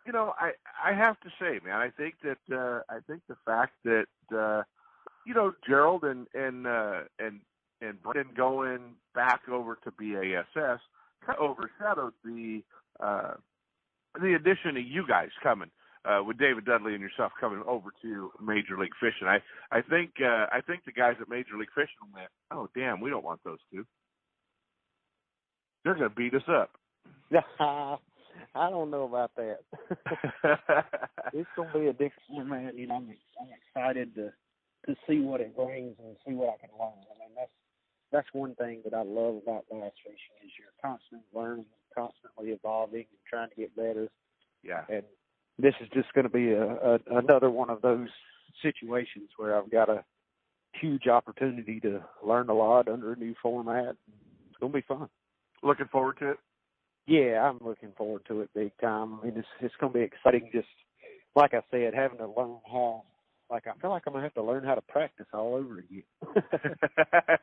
[0.07, 0.53] you know I
[0.85, 4.62] I have to say, man, I think that uh, I think the fact that uh,
[5.27, 7.40] you know Gerald and and uh, and
[7.81, 10.81] and Brendan going back over to BASS
[11.27, 12.62] kind of overshadowed the
[13.01, 13.35] uh,
[14.21, 15.71] the addition of you guys coming
[16.05, 19.29] uh, with David Dudley and yourself coming over to Major League Fishing.
[19.29, 19.38] I
[19.71, 23.11] I think uh, I think the guys at Major League Fishing went, oh damn, we
[23.11, 23.85] don't want those two.
[25.85, 26.71] They're going to beat us up.
[28.55, 29.59] I don't know about that.
[31.33, 32.77] it's going to be a different format.
[32.77, 34.33] You know, I'm, I'm excited to
[34.87, 37.05] to see what it brings and see what I can learn.
[37.14, 37.53] I mean, that's
[38.12, 43.05] that's one thing that I love about bass fishing is you're constantly learning, constantly evolving,
[43.11, 44.09] and trying to get better.
[44.64, 44.83] Yeah.
[44.88, 45.03] And
[45.59, 48.09] this is just going to be a, a another one of those
[48.62, 50.05] situations where I've got a
[50.81, 53.97] huge opportunity to learn a lot under a new format.
[54.49, 55.09] It's going to be fun.
[55.62, 56.38] Looking forward to it.
[57.07, 59.20] Yeah, I'm looking forward to it big time.
[59.20, 60.51] I mean, it's it's going to be exciting.
[60.53, 60.68] Just
[61.37, 63.05] like I said, having to learn how.
[63.51, 66.05] Like I feel like I'm gonna have to learn how to practice all over again.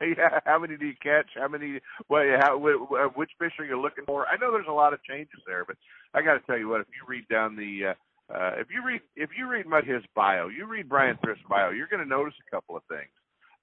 [0.16, 0.40] yeah.
[0.46, 1.26] How many do you catch?
[1.36, 1.80] How many?
[2.08, 2.58] Well, how?
[2.58, 4.26] wh- Which fish are you looking for?
[4.26, 5.76] I know there's a lot of changes there, but
[6.14, 6.80] I got to tell you what.
[6.80, 10.02] If you read down the, uh, uh, if you read, if you read my his
[10.14, 13.12] bio, you read Bryan Thrift's bio, you're going to notice a couple of things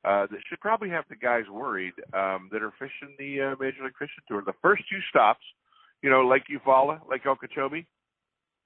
[0.05, 3.83] uh, that should probably have the guys worried um, that are fishing the uh, Major
[3.83, 4.43] League Fishing Tour.
[4.45, 5.43] The first two stops,
[6.03, 7.87] you know, Lake Eufaula, Lake Okeechobee.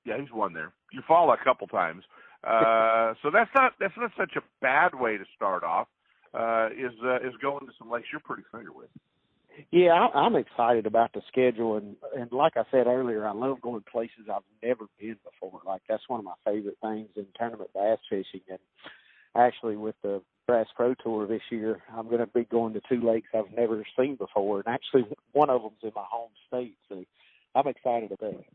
[0.05, 0.73] Yeah, he's won there.
[0.93, 2.03] Eufaula a couple times.
[2.43, 5.87] Uh, so that's not that's not such a bad way to start off.
[6.33, 8.89] Uh, is uh, is going to some lakes you're pretty familiar with.
[9.71, 13.61] Yeah, I, I'm excited about the schedule, and and like I said earlier, I love
[13.61, 15.59] going places I've never been before.
[15.65, 18.41] Like that's one of my favorite things in tournament bass fishing.
[18.49, 18.59] And
[19.35, 23.05] actually, with the Bass Pro Tour this year, I'm going to be going to two
[23.05, 26.75] lakes I've never seen before, and actually one of them's in my home state.
[26.89, 27.03] So
[27.55, 28.45] I'm excited about it.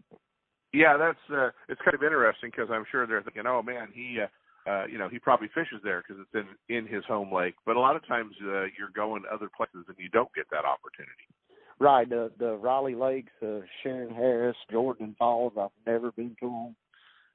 [0.73, 4.19] Yeah, that's uh, it's kind of interesting because I'm sure they're thinking, oh man, he,
[4.21, 7.55] uh, uh, you know, he probably fishes there because it's in in his home lake.
[7.65, 10.65] But a lot of times uh, you're going other places and you don't get that
[10.65, 11.31] opportunity.
[11.79, 15.53] Right, the the Raleigh Lakes, uh, Shearon Harris, Jordan Falls.
[15.57, 16.77] I've never been to them,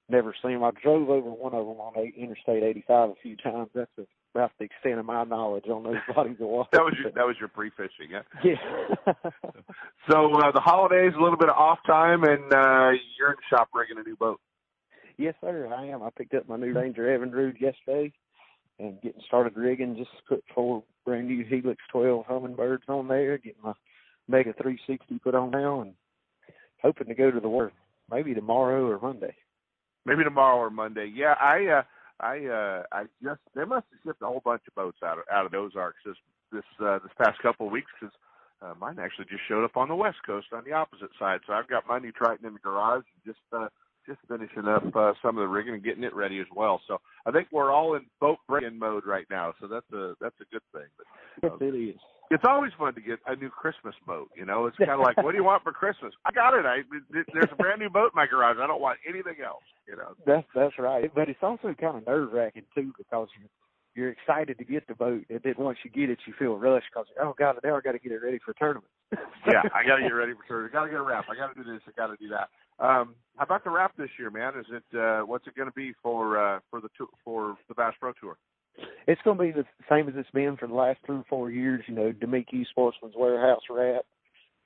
[0.09, 0.63] never seen them.
[0.63, 3.69] I drove over one of them on eight, Interstate 85 a few times.
[3.73, 3.91] That's
[4.33, 6.69] about the extent of my knowledge on those bodies of water.
[6.73, 8.21] That was your that was your pre-fishing, yeah.
[8.43, 9.13] yeah.
[10.09, 13.55] So uh, the holidays, a little bit of off time, and uh, you're in the
[13.55, 14.39] shop rigging a new boat.
[15.17, 15.71] yes, sir.
[15.71, 16.01] I am.
[16.01, 18.11] I picked up my new Ranger Evinrude yesterday,
[18.79, 19.97] and getting started rigging.
[19.97, 23.37] Just put four brand new Helix 12 Humminbirds on there.
[23.37, 23.73] Getting my
[24.27, 25.93] Mega 360 put on now, and
[26.81, 27.71] hoping to go to the water
[28.11, 29.35] maybe tomorrow or Monday.
[30.05, 31.11] Maybe tomorrow or Monday.
[31.13, 31.83] Yeah, I uh,
[32.19, 35.23] I uh, I just they must have shipped a whole bunch of boats out of
[35.31, 36.15] out of Ozarks this
[36.51, 38.15] this uh, this past couple of weeks because
[38.61, 41.39] uh, mine actually just showed up on the west coast on the opposite side.
[41.47, 43.67] So I've got my new Triton in the garage and just uh,
[44.09, 46.81] just finishing up uh, some of the rigging and getting it ready as well.
[46.87, 49.53] So I think we're all in boat rigging mode right now.
[49.61, 50.89] So that's a that's a good thing.
[51.41, 52.01] But, uh, It is.
[52.31, 54.29] it's always fun to get a new Christmas boat.
[54.35, 56.13] You know, it's kind of like, what do you want for Christmas?
[56.25, 56.65] I got it.
[56.65, 58.57] I there's a brand new boat in my garage.
[58.59, 59.63] I don't want anything else.
[59.87, 60.15] You know.
[60.25, 61.11] That's that's right.
[61.13, 63.49] But it's also kind of nerve wracking too because you're
[63.95, 66.87] you're excited to get the boat, and then once you get it, you feel rushed
[66.93, 68.91] because oh god, now I got to get it ready for tournament.
[69.47, 70.73] yeah, I got to get ready for tournament.
[70.73, 71.25] Got to get a wrap.
[71.29, 71.81] I got to do this.
[71.87, 72.49] I got to do that.
[72.83, 74.53] Um, how about the wrap this year, man?
[74.57, 77.75] Is it uh, what's it going to be for uh, for the tour, for the
[77.75, 78.37] Bass Pro Tour?
[79.07, 81.49] It's going to be the same as it's been for the last three or four
[81.49, 81.83] years.
[81.87, 84.05] You know, Demeke Sportsman's Warehouse wrap,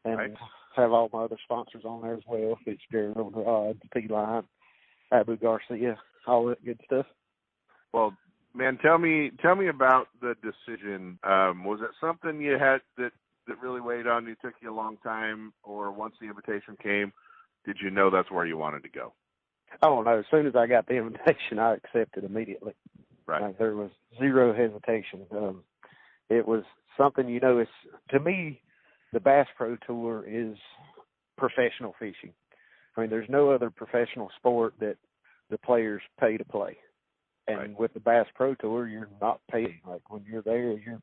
[0.06, 0.34] and Right.
[0.76, 2.60] have all my other sponsors on there as well.
[2.66, 4.44] Fitzgerald, Rod, P Line,
[5.12, 7.06] Abu Garcia, all that good stuff.
[7.94, 8.16] Well,
[8.56, 11.20] man, tell me tell me about the decision.
[11.24, 13.12] Um, was it something you had that
[13.48, 14.36] that really weighed on you?
[14.42, 17.14] Took you a long time, or once the invitation came,
[17.66, 19.14] did you know that's where you wanted to go?
[19.82, 20.20] Oh no!
[20.20, 22.74] As soon as I got the invitation, I accepted immediately.
[23.26, 23.42] Right.
[23.42, 25.26] Like, there was zero hesitation.
[25.32, 25.64] Um,
[26.30, 26.64] it was
[26.98, 27.60] something you know.
[27.60, 27.72] It's
[28.10, 28.62] to me,
[29.14, 30.58] the Bass Pro Tour is
[31.38, 32.34] professional fishing.
[32.96, 34.98] I mean, there's no other professional sport that
[35.50, 36.78] the players pay to play.
[37.48, 37.80] And Right.
[37.80, 39.82] with the Bass Pro Tour, you're not paying.
[39.86, 41.02] Like when you're there, you're,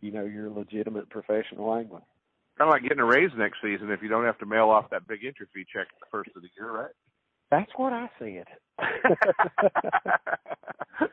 [0.00, 2.02] you know, you're a legitimate professional angler.
[2.58, 4.90] Kind of like getting a raise next season if you don't have to mail off
[4.90, 6.90] that big entry fee check at the first of the year, right?
[7.50, 8.46] That's what I said.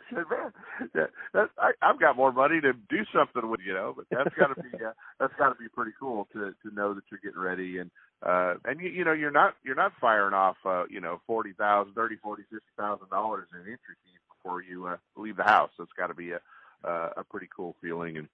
[0.10, 0.52] Said, man,
[0.93, 3.93] that, that, I, I've got more money to do something with, you know.
[3.95, 6.93] But that's got to be uh, that's got to be pretty cool to to know
[6.93, 7.89] that you're getting ready and
[8.25, 11.54] uh and you you know you're not you're not firing off uh you know forty
[11.54, 15.71] thousand, thirty, forty, fifty thousand dollars in entry fees before you uh, leave the house.
[15.80, 16.39] It's got to be a
[16.84, 18.17] uh, a pretty cool feeling.
[18.17, 18.28] And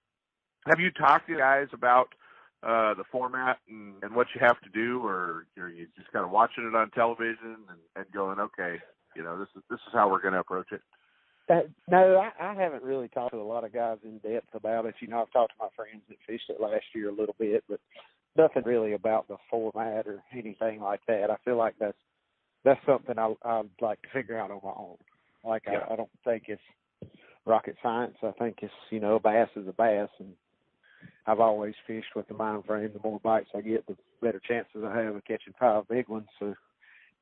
[0.66, 2.08] have you talked to you guys about
[2.62, 6.24] uh the format and, and what you have to do, or are you just kind
[6.24, 8.76] of watching it on television and, and going, okay,
[9.14, 10.82] you know, this is this is how we're going to approach it?
[11.48, 14.84] That, no, I, I haven't really talked to a lot of guys in depth about
[14.86, 14.96] it.
[15.00, 17.62] You know, I've talked to my friends that fished it last year a little bit,
[17.68, 17.78] but
[18.36, 21.30] nothing really about the format or anything like that.
[21.30, 21.96] I feel like that's
[22.64, 24.96] that's something I, I'd like to figure out on my own.
[25.46, 25.80] Like Yeah.
[25.88, 26.62] I, I don't think it's
[27.44, 28.16] rocket science.
[28.22, 30.32] I think it's you know a bass is a bass, and
[31.26, 32.90] I've always fished with the mind frame.
[32.92, 36.28] The more bites I get, the better chances I have of catching five big ones.
[36.38, 36.54] So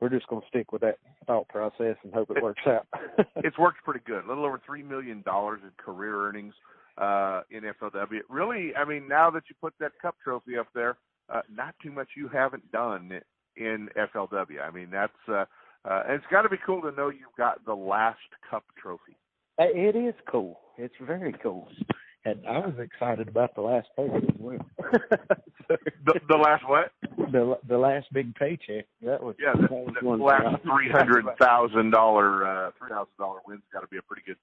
[0.00, 2.86] we're just going to stick with that thought process and hope it works out.
[3.36, 4.24] it's worked pretty good.
[4.24, 6.54] A little over three million dollars in career earnings
[6.98, 8.20] uh, in FLW.
[8.28, 10.96] Really, I mean, now that you put that cup trophy up there,
[11.32, 13.20] uh, not too much you haven't done
[13.56, 14.60] in FLW.
[14.62, 15.44] I mean, that's uh,
[15.84, 18.18] uh, it's got to be cool to know you've got the last
[18.50, 19.16] cup trophy.
[19.58, 20.60] It is cool.
[20.78, 21.68] It's very cool.
[22.24, 24.66] And I was excited about the last paycheck as well.
[25.68, 26.92] The, the last what?
[27.32, 28.84] the the last big paycheck.
[29.00, 32.90] That was Yeah, that the, was the one last three hundred thousand dollar uh three
[32.90, 34.36] thousand dollar win's got to be a pretty good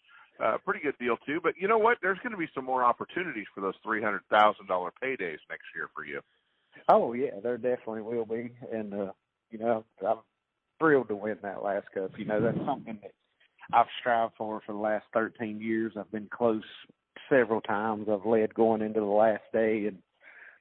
[0.43, 1.39] uh pretty good deal too.
[1.41, 1.99] But you know what?
[2.01, 5.69] There's going to be some more opportunities for those three hundred thousand dollar paydays next
[5.75, 6.21] year for you.
[6.89, 9.11] Oh yeah, there definitely will be, and uh,
[9.51, 10.17] you know I'm
[10.81, 12.11] thrilled to win that last cup.
[12.17, 13.11] You know that's something that
[13.71, 15.93] I've strived for for the last 13 years.
[15.97, 16.63] I've been close
[17.29, 18.07] several times.
[18.11, 19.99] I've led going into the last day and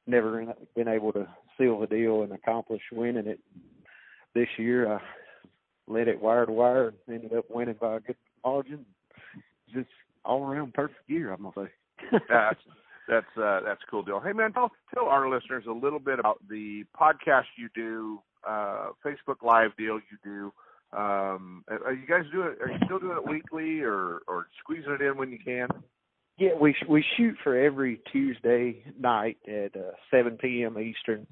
[0.06, 1.26] never been able to
[1.58, 3.40] seal the deal and accomplish winning it.
[4.34, 5.00] This year I
[5.88, 8.84] led it wire to wire and ended up winning by a good margin.
[9.72, 9.88] Just
[10.24, 12.18] all around perfect year, I'm gonna say.
[12.28, 12.60] that's
[13.08, 14.20] that's uh that's cool deal.
[14.20, 18.90] Hey man, tell tell our listeners a little bit about the podcast you do, uh
[19.04, 20.52] Facebook Live deal you do.
[20.96, 25.02] Um are you guys doing are you still doing it weekly or or squeezing it
[25.02, 25.68] in when you can?
[26.40, 30.78] Yeah, we we shoot for every Tuesday night at uh, 7 p.m.
[30.78, 31.26] Eastern.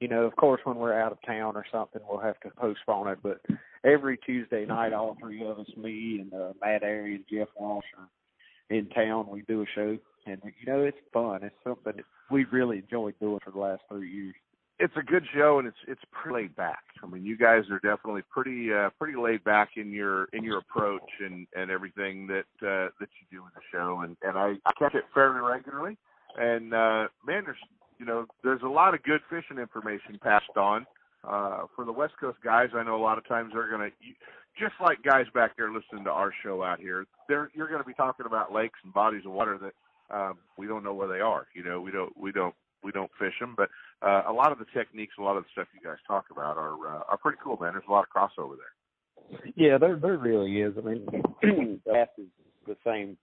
[0.00, 3.08] You know, of course, when we're out of town or something, we'll have to postpone
[3.08, 3.18] it.
[3.22, 3.40] But
[3.84, 7.86] every Tuesday night, all three of us, me and uh, Matt Arey and Jeff Walsh,
[7.96, 9.28] are in town.
[9.30, 9.96] We do a show,
[10.26, 11.42] and you know, it's fun.
[11.42, 14.34] It's something that we've really enjoyed doing for the last three years.
[14.80, 16.82] It's a good show and it's it's pretty laid back.
[17.02, 20.58] I mean, you guys are definitely pretty uh, pretty laid back in your in your
[20.58, 24.00] approach and and everything that uh, that you do in the show.
[24.02, 25.98] And and I, I catch it fairly regularly.
[26.36, 27.58] And uh, man, there's
[27.98, 30.86] you know there's a lot of good fishing information passed on.
[31.22, 33.90] Uh, for the West Coast guys, I know a lot of times they're gonna
[34.58, 37.04] just like guys back there listening to our show out here.
[37.28, 40.82] They're you're to be talking about lakes and bodies of water that um, we don't
[40.82, 41.46] know where they are.
[41.54, 43.68] You know, we don't we don't we don't fish them, but
[44.02, 46.56] uh, a lot of the techniques, a lot of the stuff you guys talk about
[46.56, 47.72] are uh, are pretty cool, man.
[47.72, 49.52] There's a lot of crossover there.
[49.56, 50.74] Yeah, there there really is.
[50.78, 51.06] I mean,
[51.86, 52.26] bass is
[52.66, 53.16] the same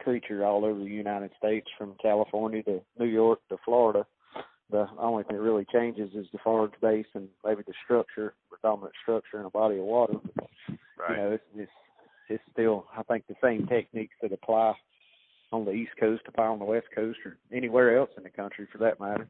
[0.00, 4.06] creature all over the United States, from California to New York to Florida.
[4.70, 8.56] The only thing that really changes is the forage base and maybe the structure, the
[8.62, 10.14] dominant structure in a body of water.
[10.98, 11.10] Right.
[11.10, 11.72] You know, it's, it's
[12.28, 14.74] it's still I think the same techniques that apply
[15.52, 18.66] on the East Coast apply on the West Coast or anywhere else in the country
[18.72, 19.28] for that matter.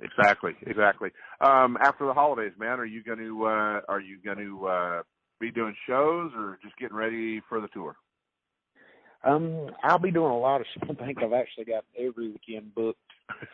[0.00, 1.10] Exactly, exactly.
[1.40, 5.02] Um, after the holidays, man, are you going to uh, are you going to uh,
[5.40, 7.96] be doing shows or just getting ready for the tour?
[9.24, 10.66] Um, I'll be doing a lot of.
[10.82, 12.98] I think I've actually got every weekend booked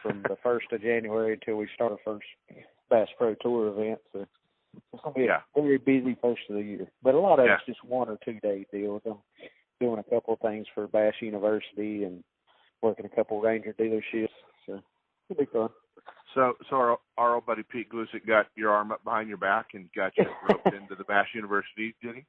[0.02, 2.26] from the first of January until we start our first
[2.88, 4.00] Bass Pro Tour event.
[4.12, 4.26] So
[4.92, 5.40] it's gonna be Yeah.
[5.54, 6.90] a very busy first of the year.
[7.02, 7.56] But a lot of Yeah.
[7.56, 9.02] it's just one or two day deals.
[9.06, 9.18] I'm
[9.80, 12.24] doing a couple of things for Bass University and
[12.82, 14.28] working a couple of Ranger dealerships.
[14.66, 14.80] So
[15.28, 15.70] it'll be fun.
[16.34, 19.68] So, so our, our old buddy Pete Gluszek got your arm up behind your back
[19.74, 22.24] and got you roped into the Bass University, did he?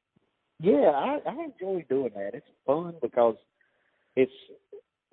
[0.60, 2.34] Yeah, I, I enjoy doing that.
[2.34, 3.36] It's fun because
[4.16, 4.32] it's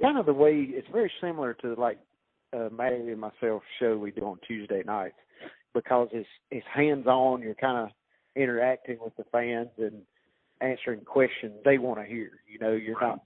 [0.02, 2.00] kind of the way it's very similar to like
[2.54, 5.16] uh Mary and myself show we do on Tuesday nights
[5.74, 7.90] because it's it's hands on, you're kinda
[8.36, 10.02] interacting with the fans and
[10.62, 12.32] answering questions they want to hear.
[12.48, 13.22] You know, you're not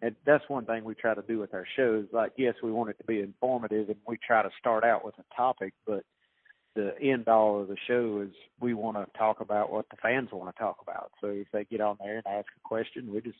[0.00, 2.06] and that's one thing we try to do with our shows.
[2.12, 5.14] Like, yes, we want it to be informative, and we try to start out with
[5.18, 6.04] a topic, but
[6.76, 10.28] the end all of the show is we want to talk about what the fans
[10.32, 11.10] want to talk about.
[11.20, 13.38] So if they get on there and ask a question, we just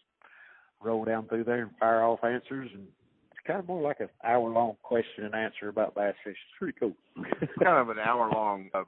[0.83, 2.89] roll down through there and fire off answers, and
[3.31, 6.37] it's kind of more like an hour long question and answer about bass fishing.
[6.51, 6.95] It's pretty cool.
[7.63, 8.87] Kind of an hour long of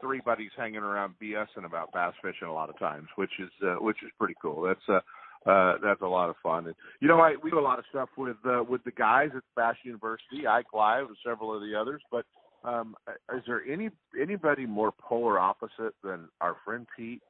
[0.00, 3.76] three buddies hanging around BSing about bass fishing a lot of times, which is uh,
[3.76, 4.62] which is pretty cool.
[4.62, 5.00] That's uh,
[5.46, 6.66] uh, that's a lot of fun.
[6.66, 9.30] And you know, I we do a lot of stuff with uh, with the guys
[9.36, 12.02] at Bass University, Ike Live, and several of the others.
[12.10, 12.24] But
[12.64, 12.96] um,
[13.34, 17.22] is there any anybody more polar opposite than our friend Pete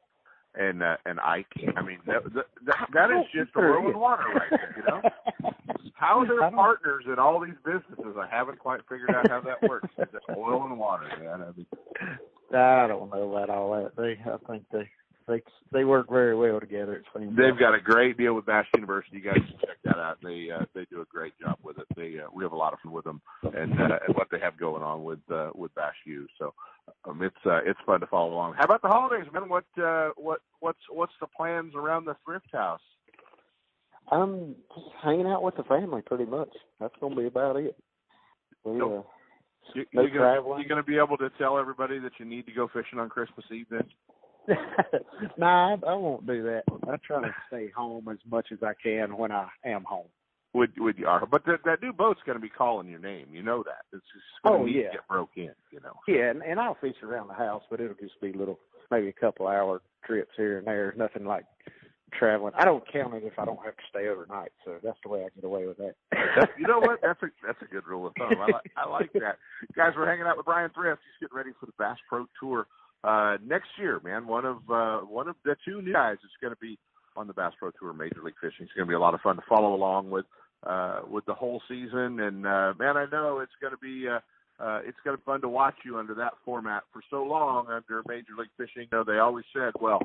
[0.55, 1.46] and uh, and Ike?
[1.77, 2.22] I mean, that,
[2.66, 4.74] that, that is just a oil and water right there.
[4.77, 5.50] You know,
[5.94, 8.16] how they're don't- partners in all these businesses.
[8.16, 9.88] I haven't quite figured out how that works.
[9.98, 11.42] Is it oil and water, man?
[11.42, 11.66] I mean,
[12.55, 13.96] I don't know about all that.
[13.96, 14.88] They, I think they,
[15.27, 16.97] they, they work very well together.
[16.97, 17.37] It seems.
[17.37, 19.16] They've got a great deal with Bass University.
[19.18, 20.18] You guys should check that out.
[20.22, 21.87] They uh, they do a great job with it.
[21.97, 24.39] They uh, we have a lot of fun with them and uh, and what they
[24.41, 26.27] have going on with uh, with Bass U.
[26.39, 26.53] So
[27.07, 28.55] um, it's uh, it's fun to follow along.
[28.59, 29.49] How about the holidays, man?
[29.49, 32.81] What uh, what what's what's the plans around the thrift house?
[34.12, 36.51] I'm just hanging out with the family pretty much.
[36.81, 37.75] That's gonna be about it.
[38.64, 39.03] We, uh,
[39.75, 40.62] You, No you gonna, traveling?
[40.62, 43.47] you gonna be able to tell everybody that you need to go fishing on Christmas
[43.51, 43.89] Eve then?
[45.38, 46.62] nah, I, I won't do that.
[46.88, 50.07] I try to stay home as much as I can when I am home.
[50.53, 51.26] would would you are?
[51.26, 53.26] But that that new boat's going to be calling your name.
[53.32, 53.84] You know that.
[53.92, 54.88] It's just going Oh, yeah.
[54.88, 55.51] to get broke in.
[55.72, 55.95] You know.
[56.07, 58.59] Yeah, and, and I'll fish around the house, but it'll just be little,
[58.90, 60.95] maybe a couple hour trips here and there.
[60.97, 61.45] Nothing like
[62.12, 62.53] traveling.
[62.57, 64.53] I don't count it if I don't have to stay overnight.
[64.64, 65.95] So that's the way I get away with that.
[66.59, 67.01] you know what?
[67.03, 68.34] That's a that's a good rule of thumb.
[68.40, 69.38] I like I like that.
[69.74, 71.01] Guys, we're hanging out with Bryan Thrift.
[71.18, 72.66] He's getting ready for the Bass Pro Tour
[73.05, 74.26] uh next year, man.
[74.26, 76.78] One of uh one of the two new guys is going to be
[77.16, 78.64] on the Bass Pro Tour Major League Fishing.
[78.64, 80.26] It's going to be a lot of fun to follow along with
[80.66, 84.20] uh with the whole season and uh man, I know it's going to be uh
[84.61, 87.66] uh, it's going to be fun to watch you under that format for so long
[87.66, 88.86] under Major League Fishing.
[88.90, 90.00] You know, they always said, well,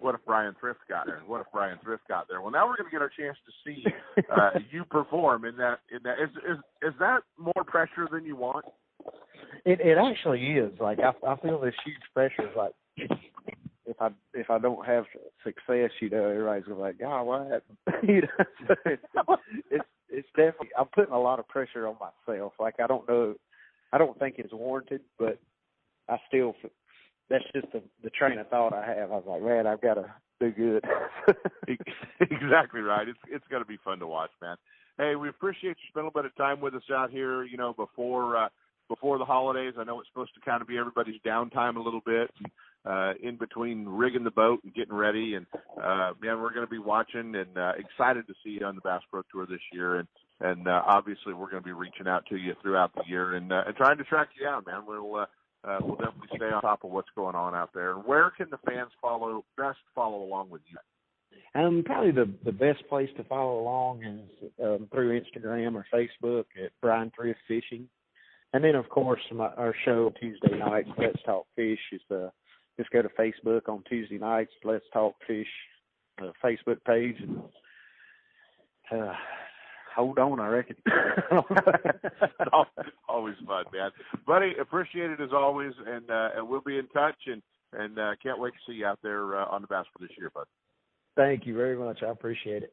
[0.00, 1.20] what if Bryan Thrift got there?
[1.26, 2.40] What if Bryan Thrift got there?
[2.40, 3.84] Well, now we're going to get our chance to see
[4.30, 5.80] uh, you perform in that.
[5.90, 8.64] In that, is is is that more pressure than you want?
[9.64, 10.72] It it actually is.
[10.80, 12.50] Like I I feel this huge pressure.
[12.56, 12.72] Like
[13.88, 15.04] if I if I don't have
[15.42, 17.78] success, you know, everybody's gonna be like, "God, what happened?"
[18.08, 19.02] you know, so it's,
[19.70, 20.68] it's it's definitely.
[20.78, 22.52] I'm putting a lot of pressure on myself.
[22.60, 23.34] Like I don't know,
[23.92, 25.38] I don't think it's warranted, but
[26.08, 26.54] I still.
[27.30, 29.10] That's just the the train of thought I have.
[29.10, 30.84] I was like, man, I've got to do good.
[32.20, 33.08] exactly right.
[33.08, 34.56] It's it's to be fun to watch, man.
[34.98, 37.44] Hey, we appreciate you spending a bit of time with us out here.
[37.44, 38.48] You know, before uh,
[38.88, 39.74] before the holidays.
[39.78, 42.30] I know it's supposed to kind of be everybody's downtime a little bit.
[42.84, 45.44] Uh, in between rigging the boat and getting ready, and
[45.82, 48.80] uh, man, we're going to be watching and uh, excited to see you on the
[48.80, 50.08] Bass Pro Tour this year, and
[50.40, 53.52] and uh, obviously we're going to be reaching out to you throughout the year and
[53.52, 54.84] uh, and trying to track you down, man.
[54.86, 55.26] We'll uh,
[55.64, 57.92] uh, we'll definitely stay on top of what's going on out there.
[57.92, 60.78] And where can the fans follow best follow along with you?
[61.60, 66.44] Um, probably the the best place to follow along is um, through Instagram or Facebook
[66.62, 67.88] at Bryan Thrift Fishing,
[68.52, 72.28] and then of course my, our show Tuesday nights, Let's Talk Fish, is uh,
[72.76, 75.48] just go to Facebook on Tuesday nights, Let's Talk Fish,
[76.22, 77.42] uh, Facebook page, and
[78.90, 79.12] uh,
[79.94, 80.76] hold on, I reckon.
[82.52, 82.66] Al-
[83.08, 83.90] always fun, man.
[84.26, 87.42] Buddy, appreciate it as always, and uh, and we'll be in touch, and
[87.72, 90.16] and uh, can't wait to see you out there uh, on the Bass Pro this
[90.16, 90.46] year, bud.
[91.16, 92.02] Thank you very much.
[92.02, 92.72] I appreciate it.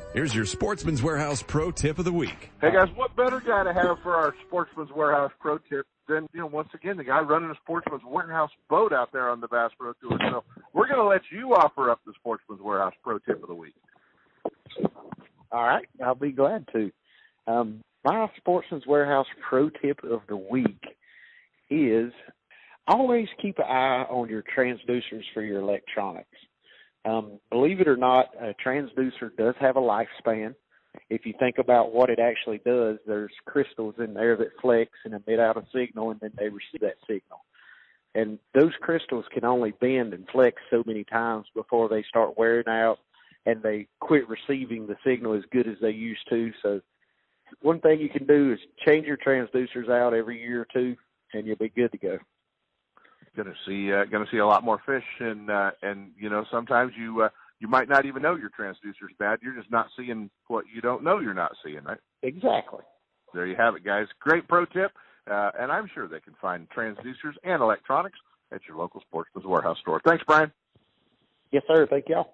[0.13, 2.51] here's your Sportsman's Warehouse Pro Tip of the Week.
[2.61, 6.41] Hey guys, what better guy to have for our Sportsman's Warehouse Pro Tip than you
[6.41, 9.71] know once again the guy running a Sportsman's Warehouse boat out there on the Bass
[9.77, 10.17] Pro Tour.
[10.29, 10.43] So
[10.73, 13.75] we're going to let you offer up the Sportsman's Warehouse Pro Tip of the week.
[15.51, 16.91] All right, I'll be glad to.
[17.47, 20.81] Um, my Sportsman's Warehouse pro tip of the week
[21.69, 22.11] is
[22.87, 26.27] always keep an eye on your transducers for your electronics.
[27.05, 30.55] Um, believe it or not, a transducer does have a lifespan.
[31.09, 35.13] If you think about what it actually does, there's crystals in there that flex and
[35.13, 37.43] emit out a signal, and then they receive that signal.
[38.13, 42.67] And those crystals can only bend and flex so many times before they start wearing
[42.67, 42.99] out
[43.45, 46.51] and they quit receiving the signal as good as they used to.
[46.61, 46.81] So
[47.61, 50.95] one thing you can do is change your transducers out every year or two
[51.33, 52.17] and you'll be good to go.
[53.35, 56.29] Going to see uh, going to see a lot more fish, and uh, and you
[56.29, 57.29] know sometimes you uh,
[57.59, 59.39] you might not even know your transducer's bad.
[59.41, 61.99] You're just not seeing what you don't know you're not seeing, right?
[62.23, 62.81] Exactly.
[63.33, 64.07] There you have it, guys.
[64.19, 64.91] Great pro tip,
[65.29, 68.19] uh, and I'm sure they can find transducers and electronics
[68.51, 70.01] at your local Sportsman's Warehouse store.
[70.05, 70.51] Thanks, Bryan.
[71.51, 71.87] Yes, sir.
[71.89, 72.33] Thank y'all.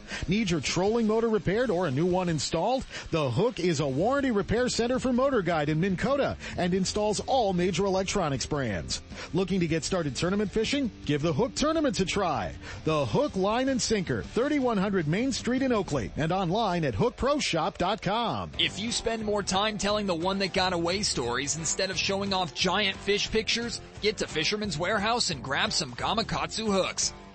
[0.27, 2.85] Need your trolling motor repaired or a new one installed?
[3.11, 7.19] The Hook is a warranty repair center for Motor Guide in Minn Kota and installs
[7.21, 9.01] all major electronics brands.
[9.33, 10.91] Looking to get started tournament fishing?
[11.05, 12.53] Give the Hook Tournaments a try.
[12.85, 18.51] The Hook Line and Sinker, 3100 Main Street in Oakley and online at hookproshop.com.
[18.59, 22.33] If you spend more time telling the one that got away stories instead of showing
[22.33, 27.13] off giant fish pictures, get to Fisherman's Warehouse and grab some Gamakatsu hooks.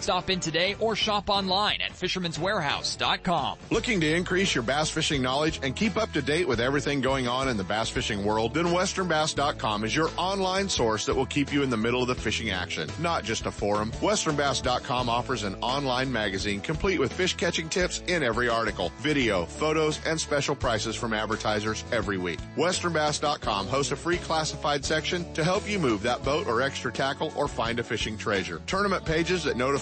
[0.00, 3.58] Stop in today or shop online at fisherman'swarehouse.com.
[3.70, 7.28] Looking to increase your bass fishing knowledge and keep up to date with everything going
[7.28, 8.54] on in the bass fishing world?
[8.54, 12.14] Then westernbass.com is your online source that will keep you in the middle of the
[12.14, 13.92] fishing action, not just a forum.
[14.00, 20.00] westernbass.com offers an online magazine complete with fish catching tips in every article, video, photos,
[20.06, 22.40] and special prices from advertisers every week.
[22.56, 27.32] westernbass.com hosts a free classified section to help you move that boat or extra tackle
[27.36, 28.60] or find a fishing treasure.
[28.66, 29.81] Tournament pages that notify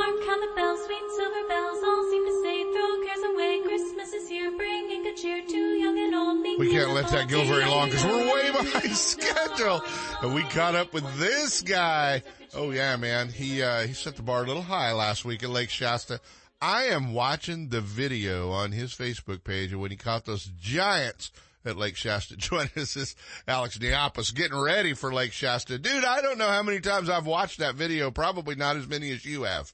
[0.00, 3.60] Hark how the bells, sweet silver bells, all seem to say, throw cares away.
[3.64, 6.58] Christmas is here, bringing good cheer to young and old.
[6.58, 9.82] We can't let that go very long because we're way behind schedule.
[10.22, 12.22] And we caught up with this guy.
[12.54, 13.28] Oh yeah, man.
[13.28, 16.18] He, uh, he set the bar a little high last week at Lake Shasta.
[16.62, 21.30] I am watching the video on his Facebook page of when he caught those giants
[21.66, 22.36] at Lake Shasta.
[22.38, 25.78] Joining us is Alex Neapos getting ready for Lake Shasta.
[25.78, 28.10] Dude, I don't know how many times I've watched that video.
[28.10, 29.70] Probably not as many as you have.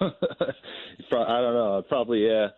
[0.00, 1.84] I don't know.
[1.88, 2.48] Probably yeah.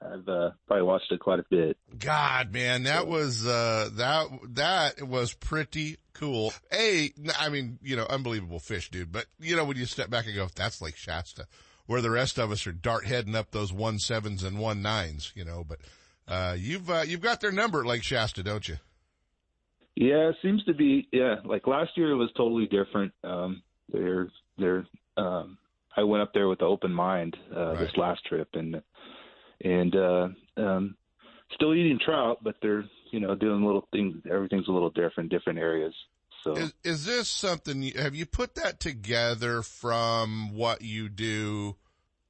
[0.00, 1.76] I've uh, probably watched it quite a bit.
[1.98, 6.52] God, man, that was uh that that was pretty cool.
[6.72, 9.12] A, I mean, you know, unbelievable fish, dude.
[9.12, 11.46] But you know, when you step back and go, that's Lake Shasta,
[11.86, 15.32] where the rest of us are dart heading up those one sevens and one nines,
[15.34, 15.64] you know.
[15.64, 15.80] But
[16.26, 18.76] uh you've uh, you've got their number at Lake Shasta, don't you?
[19.96, 21.08] Yeah, it seems to be.
[21.12, 23.12] Yeah, like last year it was totally different.
[23.22, 23.62] Um,
[23.92, 24.28] they're
[24.58, 24.86] they're.
[25.16, 25.58] Um,
[25.96, 28.82] I went up there with an open mind uh, this last trip, and
[29.62, 30.96] and uh, um,
[31.52, 34.16] still eating trout, but they're you know doing little things.
[34.30, 35.94] Everything's a little different, different areas.
[36.44, 41.76] So Is, is this something, you, have you put that together from what you do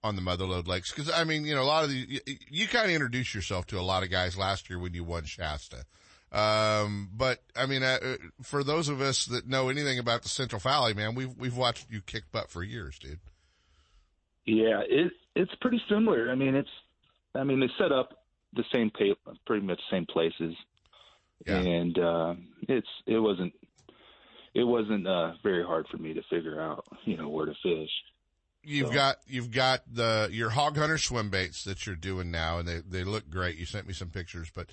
[0.04, 0.92] on the Motherlode Lakes?
[0.92, 3.66] Cause I mean, you know, a lot of the, you, you kind of introduced yourself
[3.66, 5.84] to a lot of guys last year when you won Shasta.
[6.30, 10.28] Um, but I mean, uh, uh, for those of us that know anything about the
[10.28, 13.18] Central Valley, man, we've, we've watched you kick butt for years, dude.
[14.46, 16.30] Yeah, it it's pretty similar.
[16.30, 16.68] I mean, it's
[17.34, 18.24] I mean they set up
[18.54, 20.54] the same pa- pretty much same places,
[21.46, 22.34] and uh,
[22.68, 23.52] it's it wasn't
[24.54, 27.90] it wasn't uh, very hard for me to figure out you know where to fish.
[28.66, 32.58] You've So- got, you've got the, your hog hunter swim baits that you're doing now
[32.60, 33.58] and they, they look great.
[33.58, 34.70] You sent me some pictures, but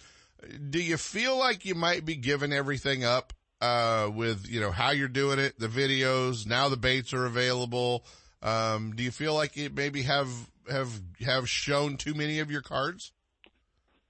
[0.70, 4.92] do you feel like you might be giving everything up uh, with you know how
[4.92, 8.06] you're doing it, the videos, now the baits are available?
[8.42, 10.30] Um, do you feel like you maybe have
[10.70, 13.14] have have shown too many of your cards?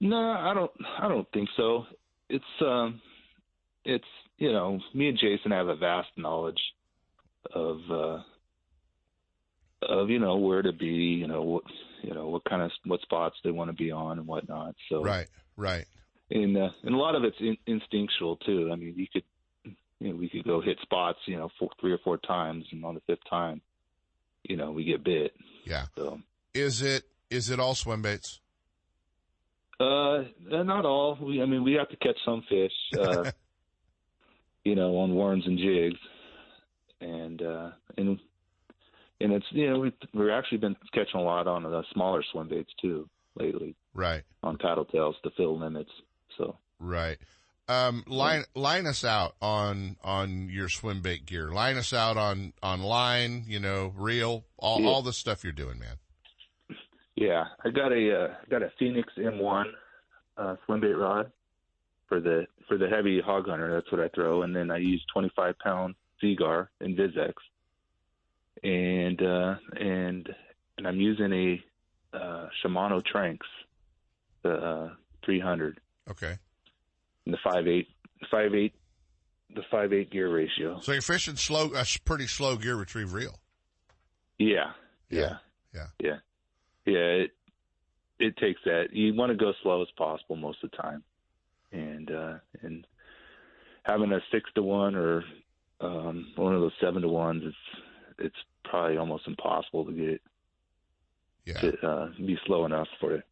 [0.00, 0.70] No, I don't.
[1.00, 1.84] I don't think so.
[2.28, 3.00] It's um,
[3.84, 4.04] it's
[4.38, 6.60] you know, me and Jason have a vast knowledge
[7.54, 8.18] of uh,
[9.82, 11.64] of you know where to be, you know what
[12.02, 14.74] you know what kind of what spots they want to be on and whatnot.
[14.88, 15.84] So Right, right.
[16.30, 18.70] and uh, and a lot of it's in, instinctual too.
[18.72, 19.24] I mean, you could
[20.00, 22.84] you know we could go hit spots you know four, three or four times, and
[22.84, 23.60] on the fifth time,
[24.44, 25.32] you know we get bit.
[25.64, 25.86] Yeah.
[25.96, 26.20] So
[26.54, 28.40] Is it is it all swim baits?
[29.80, 31.18] Uh, uh, not all.
[31.20, 33.30] We, I mean, we have to catch some fish, uh,
[34.64, 35.98] you know, on worms and jigs,
[37.00, 38.18] and uh, and
[39.20, 42.48] and it's you know we we've actually been catching a lot on the smaller swim
[42.48, 45.90] baits too lately Right, on paddle tails to fill limits.
[46.38, 47.18] So right.
[47.72, 51.50] Um, line line us out on on your swim bait gear.
[51.52, 53.44] Line us out on on line.
[53.46, 54.88] You know, reel, all Yeah.
[54.88, 55.96] all the stuff you're doing, man.
[57.16, 59.64] yeah, I got a uh, got a Phoenix M1
[60.36, 61.30] uh, swim bait rod
[62.08, 63.72] for the for the heavy hog hunter.
[63.74, 67.34] That's what I throw, and then I use 25 pound Seaguar in Vizex,
[68.62, 70.28] and uh, and
[70.78, 73.38] and I'm using a uh, Shimano Tranx,
[74.42, 74.90] the uh,
[75.24, 75.78] 300,
[76.10, 76.36] Okay.
[77.26, 77.88] The five eight
[78.30, 78.74] five eight
[79.54, 80.80] the five eight gear ratio.
[80.80, 83.38] So you're fishing slow, a pretty slow gear retrieve reel.
[84.38, 84.72] Yeah,
[85.10, 85.36] yeah,
[85.74, 86.16] yeah, yeah,
[86.86, 86.98] yeah.
[86.98, 87.30] It
[88.18, 88.88] it takes that.
[88.92, 91.02] You want to go slow as possible most of the time,
[91.70, 92.86] and uh, and
[93.84, 95.22] having a six to one or
[95.80, 97.56] um, one of those seven to ones, it's
[98.18, 100.20] it's probably almost impossible to get
[101.44, 101.60] Yeah.
[101.60, 103.24] to uh, be slow enough for it.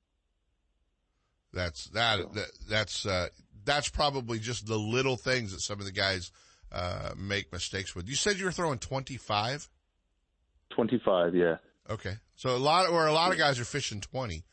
[1.52, 3.28] That's that, that that's uh
[3.70, 6.32] that's probably just the little things that some of the guys
[6.72, 8.08] uh make mistakes with.
[8.08, 9.68] You said you were throwing 25?
[10.70, 11.56] Twenty five, yeah.
[11.88, 12.14] Okay.
[12.36, 14.44] So a lot or a lot of guys are fishing 20.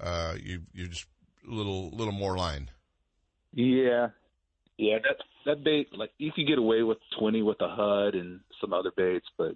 [0.00, 1.06] Uh you you just
[1.48, 2.70] a little little more line.
[3.52, 4.08] Yeah,
[4.78, 4.98] yeah.
[5.02, 8.72] That that bait, like you could get away with twenty with a HUD and some
[8.72, 9.52] other baits, but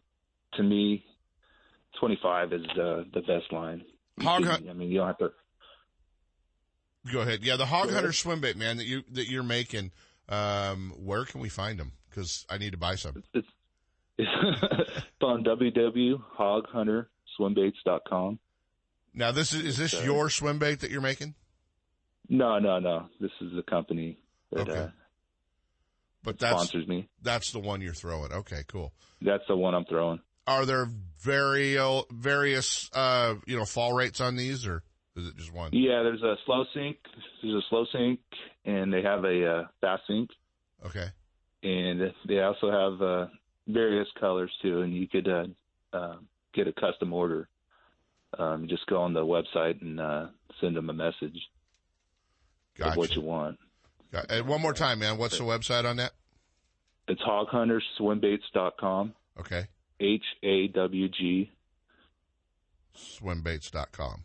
[0.55, 1.05] to me,
[1.99, 3.83] twenty five is uh, the best line.
[4.21, 5.31] Hog hunt- I mean, you don't have to.
[7.13, 7.41] Go ahead.
[7.43, 9.91] Yeah, the hog hunter swim bait, man, that you that you're making
[10.29, 11.93] um where can we find them?
[12.11, 13.23] Cuz I need to buy some.
[13.35, 13.47] It's
[14.19, 14.29] it's
[15.23, 18.39] on www.hawghunterswimbaits.com.
[19.15, 20.05] Now this is is this Okay.
[20.05, 21.35] your swim bait that you're making?
[22.29, 23.09] No, no, no.
[23.21, 24.19] This is the company
[24.51, 24.81] that Okay.
[24.81, 24.89] uh,
[26.23, 27.09] But that's sponsors me.
[27.23, 28.33] that's the one you're throwing.
[28.33, 28.93] Okay, cool.
[29.23, 30.21] That's the one I'm throwing.
[30.47, 30.87] Are there
[31.21, 31.77] very
[32.11, 34.83] various uh you know fall rates on these or
[35.17, 35.71] is it just one?
[35.73, 36.97] Yeah, there's a slow sink.
[37.43, 38.21] There's a slow sink,
[38.65, 40.31] and they have a uh, fast sink.
[40.85, 41.07] Okay.
[41.63, 43.27] and they also have uh,
[43.67, 44.83] various colors too.
[44.83, 45.45] And you could uh,
[45.93, 46.17] uh,
[46.55, 47.49] get a custom order.
[48.39, 50.27] Um, just go on the website and uh,
[50.61, 51.39] send them a message
[52.77, 52.91] Gotcha.
[52.91, 53.59] of what you want.
[54.13, 55.17] Got- And one more time, man.
[55.17, 56.13] What's the website on that?
[57.09, 59.15] It's hawghunterswimbaits.com.
[59.41, 59.67] Okay.
[60.01, 61.51] H A W G.
[62.97, 64.25] Swimbaits.com.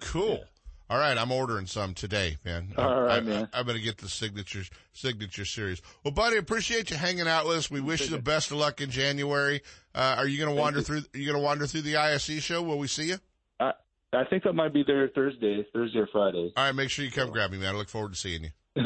[0.00, 0.44] Cool.
[0.90, 2.74] All right, I'm ordering some today, man.
[2.76, 3.48] All right, I, man.
[3.54, 5.80] I, am going to get the signature signature series.
[6.04, 7.70] Well, buddy, appreciate you hanging out with us.
[7.70, 9.62] We wish you the best of luck in January.
[9.94, 10.98] Uh, are you going to wander through?
[10.98, 12.62] Are you going to wander through the ISE show?
[12.62, 13.16] Will we see you?
[13.58, 13.72] I
[14.12, 16.52] I think I might be there Thursday, Thursday or Friday.
[16.54, 17.74] All right, make sure you come grab me, man.
[17.74, 18.50] I look forward to seeing you.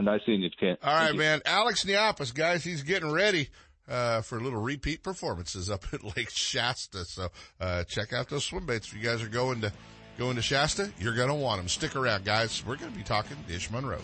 [0.00, 0.78] nice seeing you, Kent.
[0.82, 1.18] All right, Thank you.
[1.18, 1.40] man.
[1.44, 3.48] Alex Neapos, guys, he's getting ready
[3.88, 7.04] uh, for a little repeat performances up at Lake Shasta.
[7.04, 7.28] So
[7.60, 8.88] uh, check out those swim baits.
[8.88, 9.72] If you guys are going to
[10.18, 11.68] going to Shasta, you're going to want them.
[11.68, 12.62] Stick around, guys.
[12.66, 13.98] We're going to be talking Ish Monroe.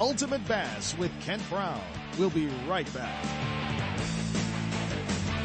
[0.00, 1.80] Ultimate Bass with Kent Brown.
[2.18, 3.24] We'll be right back.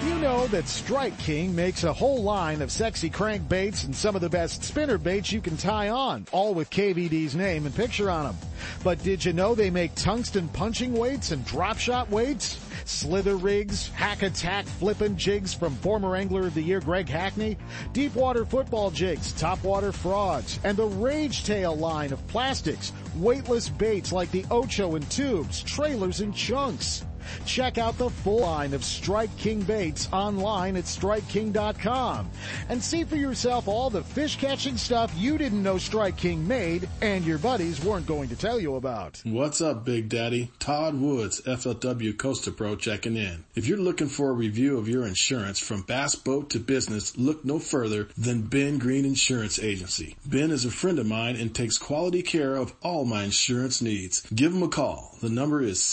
[0.04, 4.22] You know that Strike King makes a whole line of sexy crankbaits and some of
[4.22, 8.26] the best spinner baits you can tie on, all with KVD's name and picture on
[8.26, 8.38] them.
[8.84, 12.58] But did you know they make tungsten punching weights and drop shot weights?
[12.88, 17.58] Slither rigs, hack attack flippin' jigs from former Angler of the Year Greg Hackney,
[17.92, 23.68] deep water football jigs, top water frogs, and the Rage Tail line of plastics, weightless
[23.68, 27.04] baits like the Ocho and tubes, trailers and chunks.
[27.46, 32.30] Check out the full line of Strike King baits online at StrikeKing.com
[32.70, 36.88] and see for yourself all the fish catching stuff you didn't know Strike King made
[37.02, 39.22] and your buddies weren't going to tell you about.
[39.24, 40.52] What's up, Big Daddy?
[40.60, 43.44] Todd Woods, FLW Costa Pro checking in.
[43.56, 47.44] If you're looking for a review of your insurance from bass boat to business, look
[47.44, 50.16] no further than Ben Green Insurance Agency.
[50.26, 54.22] Ben is a friend of mine and takes quality care of all my insurance needs.
[54.34, 55.16] Give him a call.
[55.22, 55.84] The number is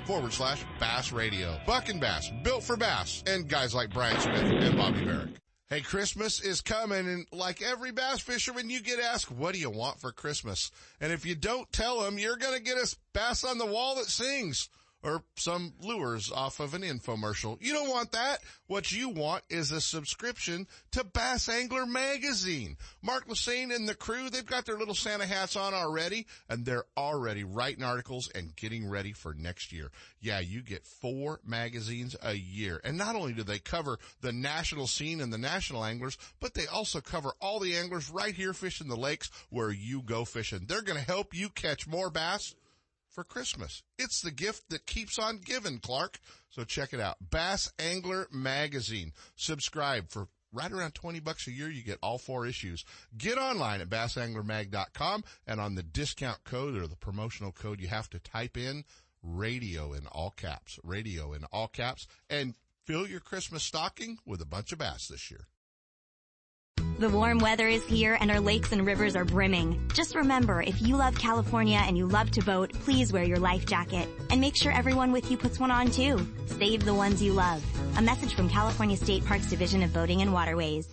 [0.07, 1.59] forward slash bass radio.
[1.67, 5.29] Buck and Bass, built for bass, and guys like Brian Smith and Bobby Barrick.
[5.69, 9.69] Hey, Christmas is coming, and like every bass fisherman, you get asked, what do you
[9.69, 10.71] want for Christmas?
[11.03, 13.97] And if you don't tell them, you're going to get a bass on the wall
[13.97, 14.71] that sings
[15.03, 17.59] or some lures off of an infomercial.
[17.61, 18.39] You don't want that.
[18.67, 22.77] What you want is a subscription to Bass Angler Magazine.
[23.03, 26.85] Mark Lassagne and the crew, they've got their little Santa hats on already, and they're
[26.97, 29.91] already writing articles and getting ready for next year.
[30.21, 32.81] Yeah, you get four magazines a year.
[32.85, 36.67] And not only do they cover the national scene and the national anglers, but they
[36.67, 40.67] also cover all the anglers right here fishing the lakes where you go fishing.
[40.67, 42.55] They're going to help you catch more bass
[43.13, 43.83] for Christmas.
[43.99, 46.19] It's the gift that keeps on giving, Clark.
[46.51, 47.17] So check it out.
[47.21, 49.13] Bass Angler Magazine.
[49.37, 51.71] Subscribe for right around 20 bucks a year.
[51.71, 52.85] You get all four issues.
[53.17, 58.11] Get online at bassanglermag.com and on the discount code or the promotional code, you have
[58.11, 58.85] to type in
[59.23, 62.55] radio in all caps, radio in all caps and
[62.85, 65.47] fill your Christmas stocking with a bunch of bass this year.
[66.99, 69.91] The warm weather is here and our lakes and rivers are brimming.
[69.93, 73.67] Just remember, if you love California and you love to boat, please wear your life
[73.67, 74.09] jacket.
[74.31, 76.25] And make sure everyone with you puts one on too.
[76.47, 77.65] Save the ones you love.
[77.99, 80.89] A message from California State Parks Division of Boating and Waterways.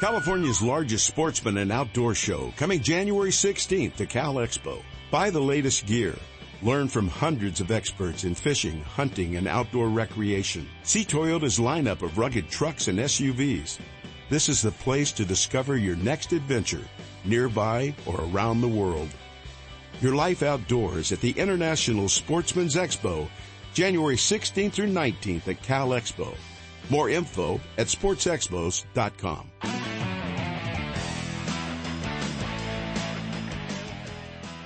[0.00, 4.82] California's largest sportsman and outdoor show coming January 16th to Cal Expo.
[5.10, 6.14] Buy the latest gear.
[6.62, 10.68] Learn from hundreds of experts in fishing, hunting, and outdoor recreation.
[10.82, 13.78] See Toyota's lineup of rugged trucks and SUVs.
[14.30, 16.84] This is the place to discover your next adventure,
[17.24, 19.08] nearby or around the world.
[20.02, 23.28] Your life outdoors at the International Sportsman's Expo,
[23.72, 26.36] January 16th through 19th at Cal Expo.
[26.90, 29.50] More info at sportsexpos.com.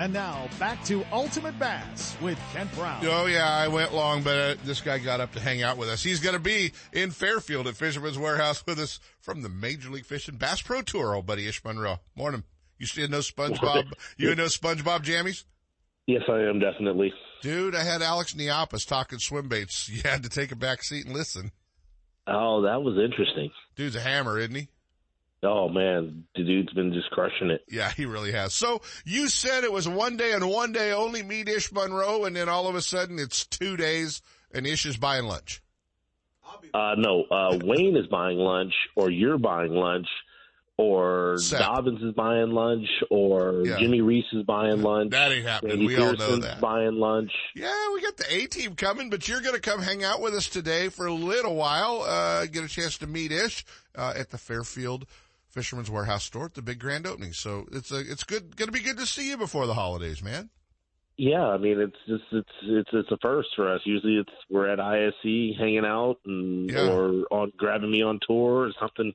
[0.02, 3.06] And now back to Ultimate Bass with Kent Brown.
[3.06, 5.88] Oh yeah, I went long, but uh, this guy got up to hang out with
[5.88, 6.02] us.
[6.02, 10.04] He's going to be in Fairfield at Fisherman's Warehouse with us from the Major League
[10.04, 11.14] Fishing Bass Pro Tour.
[11.14, 12.00] Old buddy Ish Monroe.
[12.16, 12.42] Morning.
[12.78, 13.92] You still know SpongeBob?
[14.16, 15.44] you know SpongeBob jammies?
[16.08, 17.12] Yes, I am definitely.
[17.40, 19.88] Dude, I had Alex Neapas talking swim baits.
[19.92, 21.52] You had to take a back seat and listen.
[22.26, 23.52] Oh, that was interesting.
[23.76, 24.68] Dude's a hammer, isn't he?
[25.44, 27.64] Oh man, the dude's been just crushing it.
[27.68, 28.54] Yeah, he really has.
[28.54, 32.36] So you said it was one day and one day only meet Ish Monroe, and
[32.36, 34.22] then all of a sudden it's two days
[34.54, 35.60] and Ish is buying lunch.
[36.74, 40.06] Uh, no, uh, Wayne is buying lunch, or you're buying lunch,
[40.78, 41.60] or Sep.
[41.60, 43.78] Dobyns is buying lunch, or Yeah.
[43.78, 45.10] Jimmy Reese is buying lunch.
[45.10, 45.78] That ain't happening.
[45.80, 46.60] Randy We all know that.
[46.60, 47.32] buying lunch.
[47.54, 50.34] Yeah, we got the A team coming, but you're going to come hang out with
[50.34, 52.02] us today for a little while.
[52.02, 53.64] Uh, get a chance to meet Ish
[53.96, 55.06] uh, at the Fairfield
[55.52, 57.32] Fisherman's Warehouse store at the big grand opening.
[57.32, 60.22] So it's a, it's good, going to be good to see you before the holidays,
[60.22, 60.50] man.
[61.18, 63.82] Yeah, I mean it's just it's it's it's a first for us.
[63.84, 66.90] Usually it's we're at ISE hanging out and Yeah.
[66.90, 69.12] or on grabbing me on tour or something,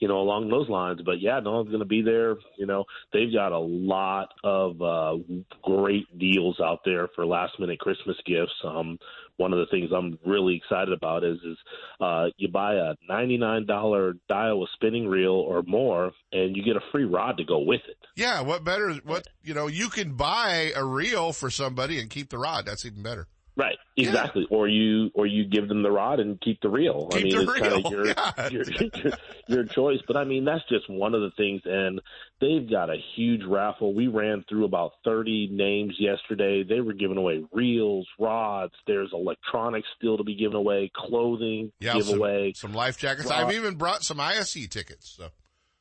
[0.00, 1.00] you know, along those lines.
[1.04, 2.36] But yeah, no one's gonna be there.
[2.56, 5.16] You know, they've got a lot of uh
[5.62, 8.52] great deals out there for last minute Christmas gifts.
[8.64, 8.98] Um
[9.36, 11.56] one of the things I'm really excited about is is
[12.00, 16.76] uh you buy a ninety nine dollar Daiwa spinning reel or more and you get
[16.76, 17.96] a free rod to go with it.
[18.16, 18.40] Yeah.
[18.40, 18.94] What better?
[19.04, 22.66] What, you know, you can buy a reel for somebody and keep the rod.
[22.66, 23.28] That's even better.
[23.60, 24.46] Right, exactly.
[24.50, 27.10] Or you or you give them the rod and keep the reel.
[27.12, 28.48] I mean, it's kind of your, yeah.
[28.48, 29.12] your, your
[29.48, 29.98] your choice.
[30.06, 31.60] But I mean, that's just one of the things.
[31.66, 32.00] And
[32.40, 33.92] they've got a huge raffle.
[33.92, 36.64] We ran through about thirty names yesterday.
[36.66, 38.72] They were giving away reels, rods.
[38.86, 43.30] There's electronics still to be given away, clothing Yeah, some, giveaway, some life jackets.
[43.30, 45.16] I've even brought some ISE tickets.
[45.18, 45.28] So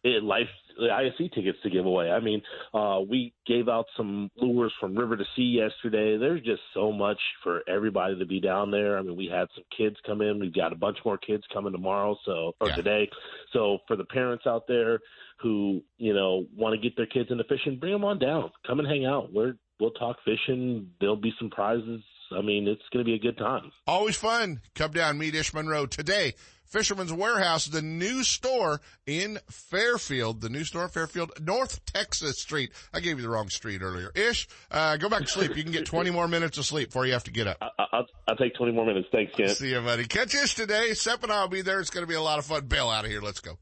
[0.04, 0.50] it, life
[0.82, 2.10] ISE tickets to give away.
[2.12, 2.42] I mean,
[2.74, 6.18] uh, we gave out some lures from River to Sea yesterday.
[6.18, 8.98] There's just so much for everybody to be down there.
[8.98, 10.40] I mean, we had some kids come in.
[10.40, 12.76] We've got a bunch more kids coming tomorrow, so or Yeah.
[12.76, 13.10] today.
[13.54, 15.00] So for the parents out there
[15.42, 18.52] who you know want to get their kids into fishing, bring them on down.
[18.68, 19.32] Come and hang out.
[19.34, 20.92] We're we'll talk fishing.
[21.00, 22.02] There'll be some prizes.
[22.32, 23.72] I mean, it's going to be a good time.
[23.88, 24.62] always fun.
[24.76, 26.34] Come down, meet Ish Monroe today.
[26.70, 32.72] Fisherman's Warehouse, the new store in Fairfield, the new store in Fairfield, North Texas Street.
[32.94, 34.12] I gave you the wrong street earlier.
[34.16, 35.58] Ish, uh, go back to sleep.
[35.58, 37.58] You can get 20 more minutes of sleep before you have to get up.
[37.62, 39.08] I, I'll, I'll take 20 more minutes.
[39.12, 39.52] Thanks, Kent.
[39.52, 40.06] See you, buddy.
[40.06, 40.94] Catch Ish today.
[40.94, 41.80] Sep and I will be there.
[41.80, 42.66] It's going to be a lot of fun.
[42.68, 43.22] Bail out of here.
[43.22, 43.58] Let's go.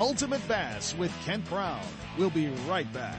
[0.00, 1.80] Ultimate Bass with Kent Brown.
[2.18, 3.18] We'll be right back.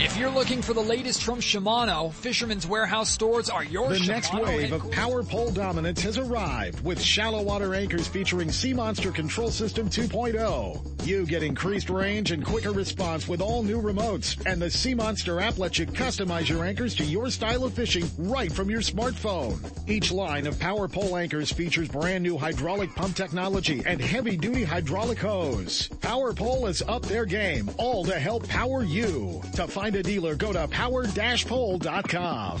[0.00, 4.08] If you're looking for the latest from Shimano, Fisherman's Warehouse stores are your The Shimano
[4.08, 9.52] next wave of power pole dominance has arrived with shallow water anchors featuring C-Monster Control
[9.52, 11.06] System 2.0.
[11.06, 15.58] You get increased range and quicker response with all new remotes, and the C-Monster app
[15.58, 19.60] lets you customize your anchors to your style of fishing right from your smartphone.
[19.88, 24.64] Each line of power pole anchors features brand new hydraulic pump technology and heavy duty
[24.64, 25.86] hydraulic hose.
[26.00, 29.40] Power Pole is up their game, all to help power you.
[29.54, 32.60] To find a dealer, go to power-pole.com.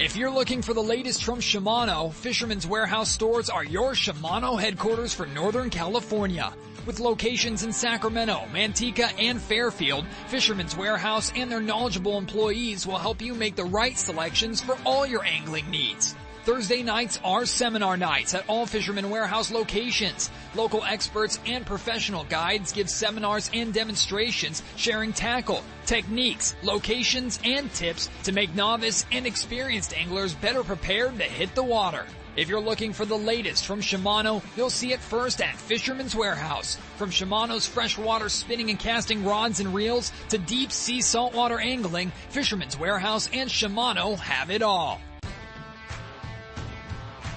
[0.00, 5.12] If you're looking for the latest from Shimano, Fisherman's Warehouse stores are your Shimano headquarters
[5.12, 6.54] for Northern California.
[6.86, 13.20] With locations in Sacramento, Manteca, and Fairfield, Fisherman's Warehouse and their knowledgeable employees will help
[13.20, 16.14] you make the right selections for all your angling needs.
[16.48, 20.30] Thursday nights are seminar nights at all Fisherman Warehouse locations.
[20.54, 28.08] Local experts and professional guides give seminars and demonstrations sharing tackle, techniques, locations, and tips
[28.22, 32.06] to make novice and experienced anglers better prepared to hit the water.
[32.34, 36.78] If you're looking for the latest from Shimano, you'll see it first at Fisherman's Warehouse.
[36.96, 42.78] From Shimano's freshwater spinning and casting rods and reels to deep sea saltwater angling, Fisherman's
[42.78, 44.98] Warehouse and Shimano have it all.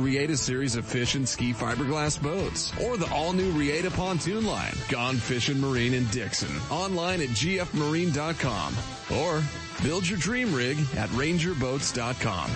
[0.00, 4.74] Reata series of fish and ski fiberglass boats or the all new Reata pontoon line,
[4.88, 8.74] Gone Fishing Marine in Dixon, online at gfmarine.com
[9.16, 9.42] or
[9.82, 12.50] build your dream rig at rangerboats.com.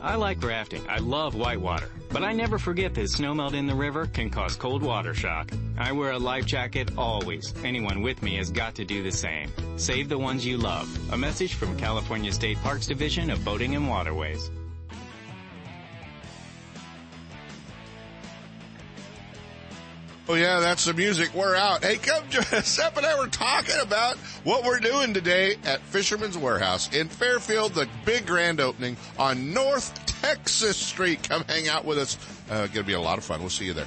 [0.00, 0.82] I like rafting.
[0.88, 1.88] I love whitewater.
[2.12, 5.50] But I never forget that snowmelt in the river can cause cold water shock.
[5.76, 7.52] I wear a life jacket always.
[7.64, 9.52] Anyone with me has got to do the same.
[9.76, 10.88] Save the ones you love.
[11.12, 14.50] A message from California State Parks Division of Boating and Waterways.
[20.28, 21.32] Oh yeah, that's the music.
[21.34, 21.84] We're out.
[21.84, 22.24] Hey, come,
[22.62, 27.74] Sep and I were talking about what we're doing today at Fisherman's Warehouse in Fairfield,
[27.74, 31.28] the big grand opening on North Texas Street.
[31.28, 32.18] Come hang out with us.
[32.50, 33.38] Uh, gonna be a lot of fun.
[33.38, 33.86] We'll see you there.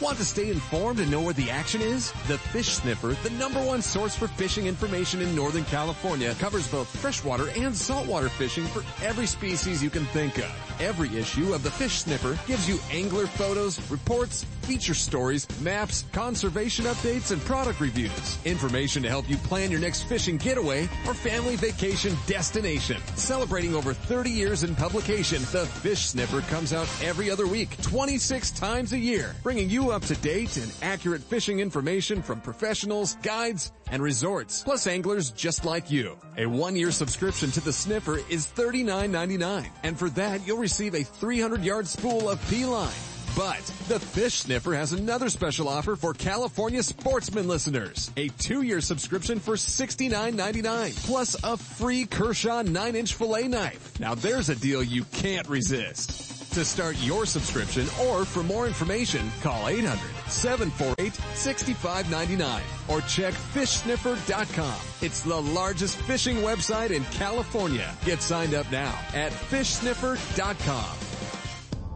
[0.00, 2.10] Want to stay informed and know where the action is?
[2.26, 6.88] The Fish Sniffer, the number one source for fishing information in Northern California, covers both
[6.88, 10.50] freshwater and saltwater fishing for every species you can think of.
[10.80, 16.86] Every issue of the Fish Sniffer gives you angler photos, reports, feature stories, maps, conservation
[16.86, 18.38] updates, and product reviews.
[18.44, 23.00] Information to help you plan your next fishing getaway or family vacation destination.
[23.14, 28.50] Celebrating over 30 years in publication, the Fish Sniffer comes out every other week, 26
[28.50, 33.72] times a year, bringing you up to date and accurate fishing information from professionals, guides,
[33.90, 36.18] and resorts, plus anglers just like you.
[36.36, 41.86] A one-year subscription to the Sniffer is $39.99, and for that you'll receive a 300-yard
[41.86, 42.92] spool of P-line.
[43.36, 48.12] But the Fish Sniffer has another special offer for California sportsman listeners.
[48.16, 53.98] A two-year subscription for $69.99 plus a free Kershaw 9-inch fillet knife.
[53.98, 56.43] Now there's a deal you can't resist.
[56.54, 64.80] To start your subscription or for more information, call 800-748-6599 or check fishsniffer.com.
[65.00, 67.92] It's the largest fishing website in California.
[68.04, 71.03] Get signed up now at fishsniffer.com.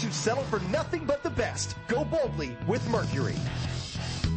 [0.00, 1.74] who settle for nothing but the best.
[1.88, 3.34] Go boldly with Mercury.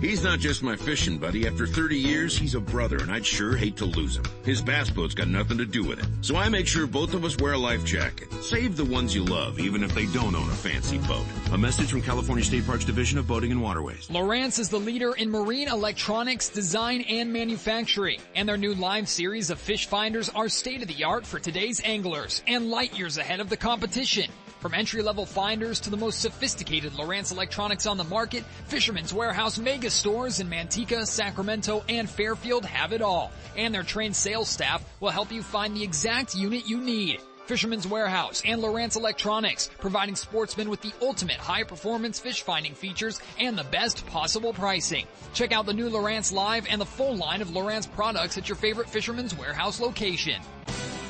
[0.01, 1.47] He's not just my fishing buddy.
[1.47, 4.25] After 30 years, he's a brother, and I'd sure hate to lose him.
[4.43, 6.05] His bass boat's got nothing to do with it.
[6.21, 8.31] So I make sure both of us wear a life jacket.
[8.43, 11.25] Save the ones you love, even if they don't own a fancy boat.
[11.53, 14.07] A message from California State Parks Division of Boating and Waterways.
[14.09, 19.49] Lowrance is the leader in marine electronics design and manufacturing, and their new live series
[19.49, 23.39] of fish finders are state of the art for today's anglers and light years ahead
[23.39, 24.29] of the competition.
[24.65, 29.91] From entry-level finders to the most sophisticated Lowrance electronics on the market, Fisherman's Warehouse mega
[29.91, 33.31] stores in Manteca, Sacramento, and Fairfield have it all.
[33.55, 37.21] And their trained sales staff will help you find the exact unit you need.
[37.45, 43.55] Fisherman's Warehouse and Lowrance Electronics, providing sportsmen with the ultimate high-performance fish finding features and
[43.55, 45.05] the best possible pricing.
[45.35, 48.55] Check out the new Lowrance Live and the full line of Lowrance products at your
[48.55, 50.41] favorite Fisherman's Warehouse location.